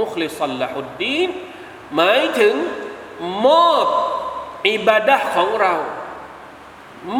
[0.00, 1.28] มุคลิสัลละฮุดดีน
[1.96, 2.54] หมายถึง
[3.46, 3.86] มอบ
[4.68, 5.74] อิบาดะของเรา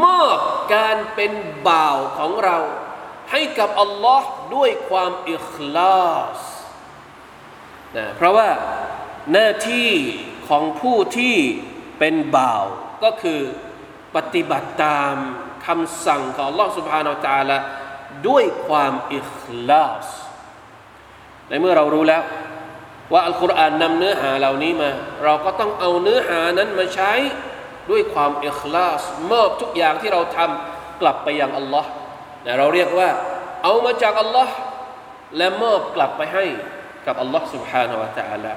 [0.05, 0.39] มอบ
[0.75, 1.33] การเป็น
[1.69, 2.59] บ่าวของเรา
[3.31, 6.41] ให้กับอัลลอฮ์ด้วยความอิคลาส
[7.97, 8.49] นะเพราะว่า
[9.33, 9.93] หน้าที่
[10.48, 11.36] ของผู้ที่
[12.00, 12.64] เป็นบ่าว
[13.04, 13.42] ก็คือ
[14.16, 15.16] ปฏิบัติตาม
[15.68, 17.58] คำสั่งของ Allah سبحانه และ تعالى
[18.28, 20.08] ด้วยความอิคลาส
[21.50, 22.24] ในเมื่อเรารู้แล้ว
[23.14, 24.92] ว่าอัลกุรอานนำเนื้อหาเหล่านี้มา
[25.24, 27.12] เราก็ต้องเอาเนื้อหานั้นมาใช้
[27.90, 31.90] ด้วยความอิคลาสมอบทุกอย่างที่เราทำกลับไปยังอัลลอฮ์
[32.60, 33.10] เราเรียกว่า
[33.64, 34.54] เอามาจากอัลลอฮ์
[35.38, 36.46] และมอบกลับไปให้
[37.06, 38.54] กับอัลลอฮ์ سبحانه และ تعالى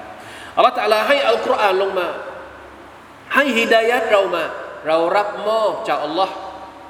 [0.57, 2.09] อัลลอฮ์ تعالى ให้อัลกุรอานลงมา
[3.35, 4.45] ให้ฮิดายัดเรามา
[4.87, 6.35] เรารับมอบจากอัลลอฮ์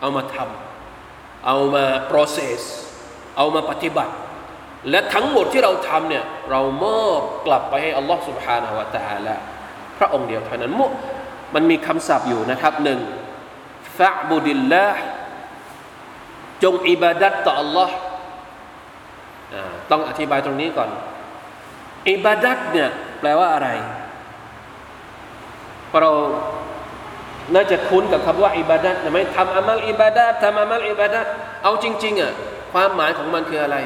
[0.00, 2.60] เอามาทำเอามา process
[3.36, 4.14] เอามาปฏิบัติ
[4.90, 9.36] และทั้งหมดที่เราทำเนี่ยเรามอบกลับไปให้อัลลอฮ์ سبحانه และ تعالى
[9.98, 10.86] พระองค์เดียวเท่านั้นมุ
[11.54, 13.00] มันมีคำศัพท์อยู่นะครับหนึ่ง
[13.98, 15.02] ฟะบุดิลลาห์
[16.62, 17.90] จงอิบาดัตต่อ Allah
[19.90, 20.90] ต้องอธิบายตรงนี้ก่อน
[22.10, 23.69] อิบาดัตเนี่ย แปลว่าอะไร
[25.89, 26.11] เพราะเรา
[27.55, 31.25] น่าจะคุ้นกับคำว่าอิบาดัตใช่ไหมทำอามัลอิบาดัตทำอามัลอิบาดัต
[31.63, 32.33] เอาจริงๆอะ
[32.73, 33.77] ความหมายของมันคืออะไร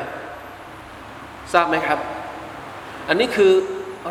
[1.53, 1.99] ทราบไหมครับ
[3.07, 3.51] อันนี้คือ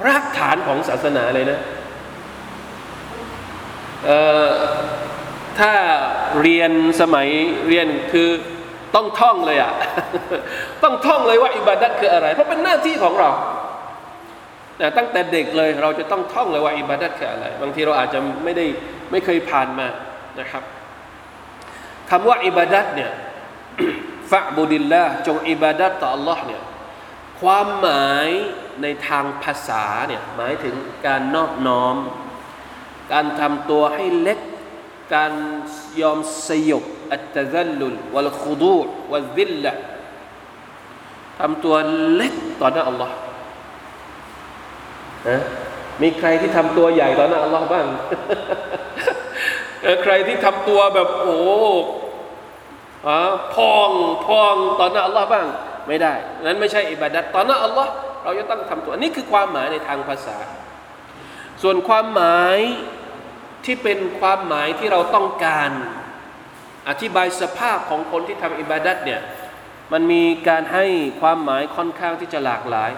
[0.07, 1.59] รากฐานของศาสนาเลยนะ
[5.59, 5.73] ถ้า
[6.43, 7.29] เรียนสมัย
[7.69, 8.29] เรียนคือ
[8.95, 9.73] ต้องท่องเลยอะ
[10.83, 13.31] ต้องท่องเลยว่าอิบาดัตคืออะไร เพราะเป็นหน้าที่ของเรา
[14.81, 18.67] แต่ตั้งแต่เด็กเลยเราจะต้องท่องเลยว่าอิบาดัตคืออะไร บางทีเราอาจจะไม่ได้
[19.11, 19.87] ไม่เคยผ่านมา
[20.41, 20.63] นะครับ
[22.11, 23.11] คำว่าอิบาดัตเนี่ย
[24.31, 26.63] ฟะบุดิลละจงอิบาดัตต่อ Allah เนี่ย
[27.41, 28.29] ความหมาย
[28.83, 30.75] ในทางภาษาเนี่ยหมายถึง
[31.07, 31.97] การนอบน้อม
[33.13, 34.41] การทำตัวให้เล็ก
[35.15, 35.33] การ
[36.01, 36.19] ยอม
[36.49, 38.79] สยบอัตซัลลุลวัลคุดู
[39.11, 39.73] วัลซิลละ
[41.39, 41.77] ทำตัว
[42.15, 43.15] เล็กต่อหน้าอัลลอฮ์
[45.29, 45.41] นะ
[46.03, 47.87] มีใครที่ทำตัวใหญ่ต่อหน้าอัลลอฮ์บ้าง
[50.03, 51.39] ใครที่ทำตัวแบบโอ้
[53.55, 53.91] พอง
[54.27, 55.47] พองต่อหน้าอัลลอฮ์บ้าง
[55.89, 56.15] ไม่ได้
[56.45, 57.91] นั้นไม่ใช่อิบาดัตต่อหน้าอัลลอฮ์
[58.25, 60.37] เราจะต้องทำตัวนี่คือความหมายในทางภาษา
[61.63, 62.59] ส่วนความหมาย
[63.65, 65.71] ที่เป็นความหมายที่เราต้องการ
[66.89, 69.21] อธิบายสภาพของคนที่ทำอิบาดัตเนี่ย
[69.93, 70.87] มันมีการให้
[71.21, 72.91] ความหมายค่อนข้างที่จะหลากหลาย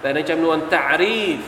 [0.00, 1.38] แต่ในจำนวนตารีฟ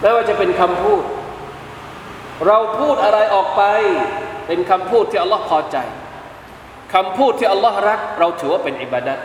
[0.00, 1.02] ไม่ว่าจะเป็นคำพูด
[2.46, 3.62] เราพูดอะไรออกไป
[4.46, 5.76] เป็นคำพูดที่อัลลอฮ์พอใจ
[6.94, 9.18] คำพูดที่อัลลอฮ์รัก เราถือว่าเป็นอิบาดัต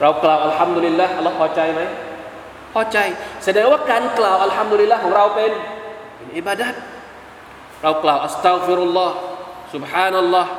[0.00, 1.82] เรากล่าว الحمد لله อัลลอฮ์พอใจไหม
[2.72, 2.98] พอใจ
[3.44, 5.52] แสดงว่าการกล่าว الحمد لله ของเราเป็น
[6.16, 6.74] เป็นอิบาดัต
[7.82, 10.50] เรากล่าว أستغفر الله سبحان الله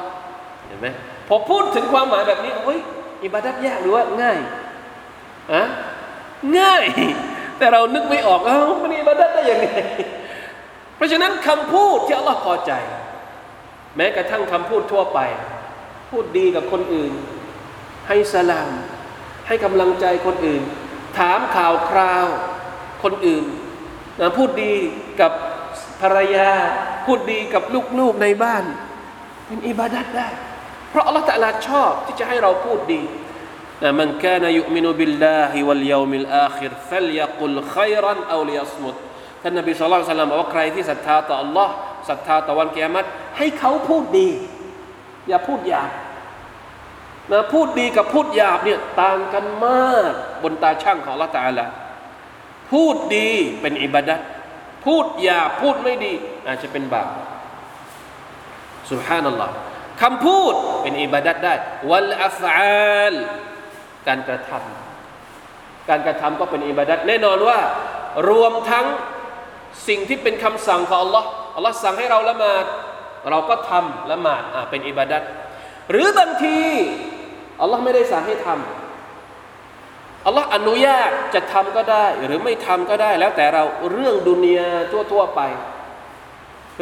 [0.68, 0.88] เห็นไหม
[1.28, 2.80] พอพูดถึงความหมายแบบนี้โอ้ย
[3.26, 4.40] อิบาดัตยากหรือว่าง่าย
[5.54, 5.64] อะ
[6.58, 6.84] ง่าย
[7.64, 9.68] แต่เรานึกไม่ออกเอ้ามันอิบาดัตได้ยังไง
[10.96, 12.72] เพราะฉะนั้นคำพูดที่อัลลอฮ์พอใจ
[13.96, 15.20] แม้กระทั่งคำพูดทั่วไป
[16.10, 17.14] พูดดีกับคนอื่น
[18.08, 18.72] ให้สลาม
[19.48, 20.64] ให้กำลังใจคนอื่น
[21.18, 22.28] ถามข่าวคราว
[23.04, 23.46] คนอื่น
[24.20, 24.74] นะพูดดี
[25.22, 25.32] กับ
[26.02, 26.52] ภรรยา
[27.06, 27.64] พูดดีกับ
[28.00, 28.64] ลูกๆในบ้าน
[29.46, 30.30] เป็นอิบาดัดได้
[30.90, 33.02] เพราะอัลลอฮฺตะลาชอบที่จะให้เราพูดดี
[33.84, 38.96] นะมันกานยุมินุบิลลาฮิวัลยามิลอาคิรฟัลยะกุลขัยรันอาลิยัสมุด
[39.42, 41.70] ท่านนบีสุลต่านบอกว่าใครที่ศรัทธาต่อ Allah
[42.10, 43.06] ศรัทธาต่อวันกิยามัต
[43.38, 44.30] ให้เขาพูดดี
[45.28, 45.92] อย่าพูดหยาบ
[47.32, 50.14] นะพูดดีกับพูดหยาบเนี่ยต่างกันมาก
[50.44, 51.66] บนตาช่างของละตาละ
[52.72, 53.30] พูดดี
[53.62, 54.20] เป็นอิบาดัต
[54.86, 56.14] พูดหยาบพูดไม่ดี
[56.48, 57.08] อาจจะเป็นบาป
[58.92, 59.54] สุบฮานัลลอฮ์
[60.02, 61.54] คำพูดเป็นอิบาดัตได้
[61.90, 63.16] วัลอัฟอาล
[64.08, 64.52] การกระท
[65.90, 67.60] การกระทำก็เป็นอิบาดัตแน่นอนว่า
[68.30, 68.86] รวมทั้ง
[69.88, 71.24] สิ่งที่เป็นคำสั่งของ Allah
[71.56, 72.66] อัลลอฮ์สั่งให้เราละหมาด
[73.30, 75.24] เราก็ทำละหมาดอ่าเป็นอิบาดัต
[75.92, 76.60] หรือบางที
[77.62, 84.72] อัลลอฮ์ไม่ได้สั่งให้ทำอัลลอฮ์อนุญาตจะทำก็ได้ หรือไม่ทำก็ได้ แล้วแต่เราเรื่องดุนยา
[85.12, 85.42] ทั่วๆไป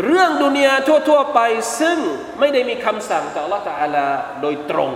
[0.05, 0.73] เรื่องดุนยา
[1.09, 1.39] ทั่วๆไป
[1.81, 1.97] ซึ่ง
[2.39, 4.07] ไม่ได้มีคำสั่งจากอัลลอฮ์ตะอาลา
[4.41, 4.91] โดยตรง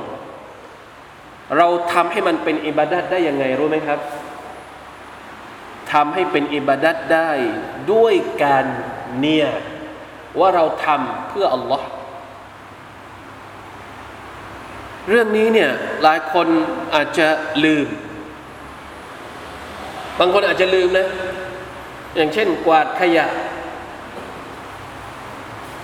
[1.58, 4.00] เราทำให้มันเป็นอิบาดัตได้ยังไงรู้ไหมครับ
[5.94, 7.32] ทำให้เป็นอิบาดัตได้
[7.92, 8.66] ด้วยการ
[9.18, 9.48] เนีย
[10.40, 11.88] ว่าเราทำเพื่ออัลลอฮ์
[15.10, 15.70] เรื่องนี้เนี่ย
[16.04, 16.48] หลายคน
[16.96, 17.28] อาจจะ
[17.66, 17.88] ลืม
[20.20, 21.08] บางคนอาจจะลืมนะ
[22.16, 23.26] อย่างเช่น กวาดขยะ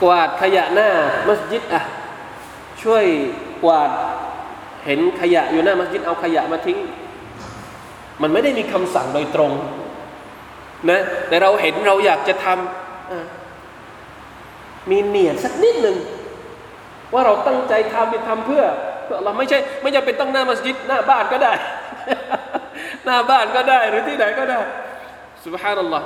[0.04, 0.90] กวาดขยะหน้า
[1.28, 1.82] มัสยิดอะ
[2.84, 3.06] ช่วย
[3.64, 3.92] กวาด
[4.86, 6.80] เห็นขยะอยู่หน้ามัสยิดเอาขยะมาทิ้ง
[8.22, 9.52] มันไม่ได้มีคำสั่งโดยตรง
[10.90, 15.98] นะแต่เราเห็นเราอยากจะทำมีเนียสักนิดหนึ่ง
[17.14, 18.64] ว่าเราตั้งใจทำไปทำเพื่อ
[19.04, 21.54] เพื่อเราไม่ใช่ไม่จำเป็นต้องหน้ามัสยิดหน้าบ้านก็ได้
[23.06, 24.60] หน้าบ้านก็ได้หรือที่ไหนก็ได้
[25.46, 26.04] สุบฮานัลลอฮ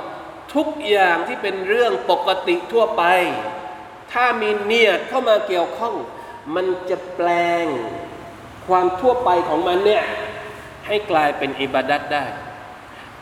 [0.54, 3.02] ทุกอย่างที่เป็นเรื่องปกติทั่วไป
[4.12, 5.94] ถ้ามีเนียดเข้ามาเกี่ยวข้อง
[6.54, 7.28] มันจะแปล
[7.64, 7.66] ง
[8.68, 10.04] ความทั่วไปของมันเนี่ย
[10.86, 12.24] ให้กลายเป็นอิบาดัตได้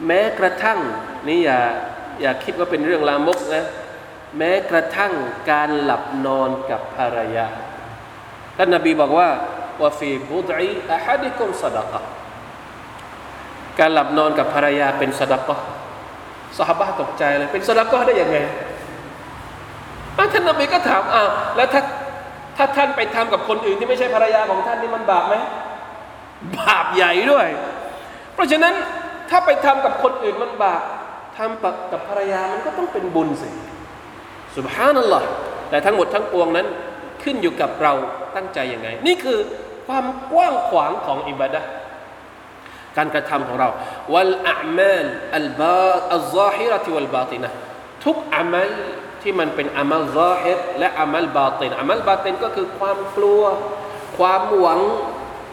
[0.07, 0.79] แม้กระทั่ง
[1.29, 1.61] นี่อย่า
[2.21, 3.65] อย่าคิดว่าเป็นเรื่องลามกนะ
[4.39, 5.13] แม้กระทั่ง
[5.51, 7.47] การหลับนอนกับภรรยา
[8.57, 9.29] ท่านนบีบอกว่า
[9.81, 12.01] ว่าฟีบุดอีอะฮัดิกุมสดะกะ
[13.79, 15.57] การหลับนอนกับภรรยาเป็นสดะกะ
[16.59, 18.39] สหบะตกใจเลยเป็นสดะกะได้ยังไง
[20.17, 21.83] ท่านนบีก็ถามอ้าวแล้วถ้า
[22.57, 25.35] ถ้าท่านไปทำกับคนอื่นที่ไม่ใช่ภรรยาของท่านนี่มันบาปไหม
[26.59, 27.49] บาปใหญ่ด้วย
[28.35, 28.75] เพราะฉะนั้น
[29.31, 30.83] ถ้าไปทำกับคนอื่นมันบาป
[31.39, 33.49] ทำกับภรรยามันก็ต้องเป็นบุญสิ
[34.57, 35.27] สุบฮานัลลอฮ์
[35.71, 36.67] แต่ทั้งหมดทั้งปวงนั้น
[37.23, 37.93] ขึ้นอยู่กับเรา
[38.37, 39.39] ตั้งใจยังไง นี่คือ
[39.87, 41.61] ความกว้างขวางของอิบาดะ
[42.97, 43.69] การกระทำของเรา
[44.13, 47.51] วัลอามัลอัลบาอัลซาฮิรติวัลบาตินะ
[48.05, 48.73] ทุกอามัล
[49.24, 53.44] ที่มันเป็นอามัลซาฮิรและอามัลบาตินอามัลบาตินก็คือความกลัว
[54.18, 54.80] ความหวัง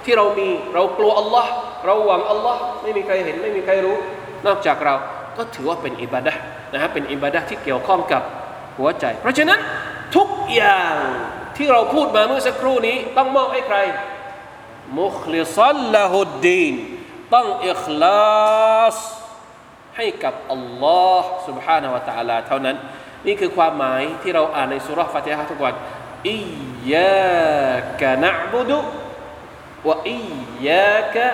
[0.05, 1.51] ที่เรามีเรากลัวอัลลอฮ์
[1.87, 3.97] เราหวังอัลลอฮ์ไม่มีใครเห็นไม่มีใครรู้
[4.47, 4.95] นอกจากเรา
[5.37, 6.33] ก็ถือว่าเป็นอิบาดะ
[6.73, 8.23] นะฮะเป็นอิบาดะที่เกี่ยวข้องกับ
[8.79, 9.61] หัวใจ เพราะฉะนั้น
[10.17, 10.95] ทุกอย่าง
[11.57, 13.79] ที่เราพูดมาเมื่อสักครู่นี้ ต้องมอบให้ใคร
[15.01, 16.75] มุคลิซัลละฮุดดีน
[17.35, 18.97] ต้องอิคลาส
[19.97, 22.77] ให้กับอัลลอฮ์ سبحانه และ تعالى เท่านั้น
[23.28, 25.74] นี่คือความหมายที่เราอ่านในสุรฟาติฮะทุกวัน
[26.30, 26.38] อี
[26.94, 28.80] ยากะนะบุดุ
[29.88, 30.20] วะอี
[30.68, 31.28] ยากะ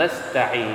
[0.00, 0.66] นัสตัอี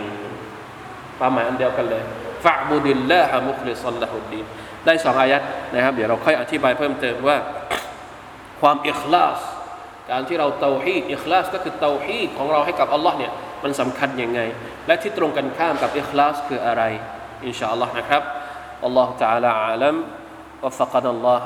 [1.18, 2.04] ความหมายอันเดียวกันเลย
[2.44, 4.46] ฟะบุดิลลาฮะมุคลิซัลละฮุดดีน
[4.86, 5.42] ได้สองอายัด
[5.74, 7.38] นะครับ เดี๋ยวเราค่อยอธิบายเพิ่มเติมว่า
[8.62, 9.40] ความอิคลาส
[10.12, 13.32] การที่เราเตาฮีดอิคลาสก็คือเตาฮีดของเราให้กับอัลลอฮ์เนี่ย
[13.64, 14.40] มันสำคัญยังไง
[14.88, 16.84] และที่ตรงกันข้ามกับอิคลาสคืออะไร
[17.46, 18.22] อินชาอัลลอฮ์นะครับ
[18.84, 20.04] والله تعالى أعلم.
[20.64, 21.42] وفقنا الله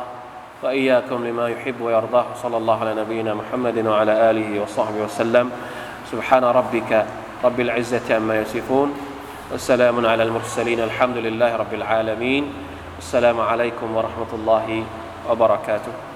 [0.63, 2.25] وإياكم لما يحب ويرضاه.
[2.43, 5.51] صلى الله على نبينا محمد وعلى آله وصحبه وسلم.
[6.11, 7.05] سبحان ربك
[7.43, 8.93] رب العزة عما يصفون.
[9.53, 10.79] وسلام على المرسلين.
[10.79, 12.53] الحمد لله رب العالمين.
[12.99, 14.83] السلام عليكم ورحمة الله
[15.29, 16.10] وبركاته.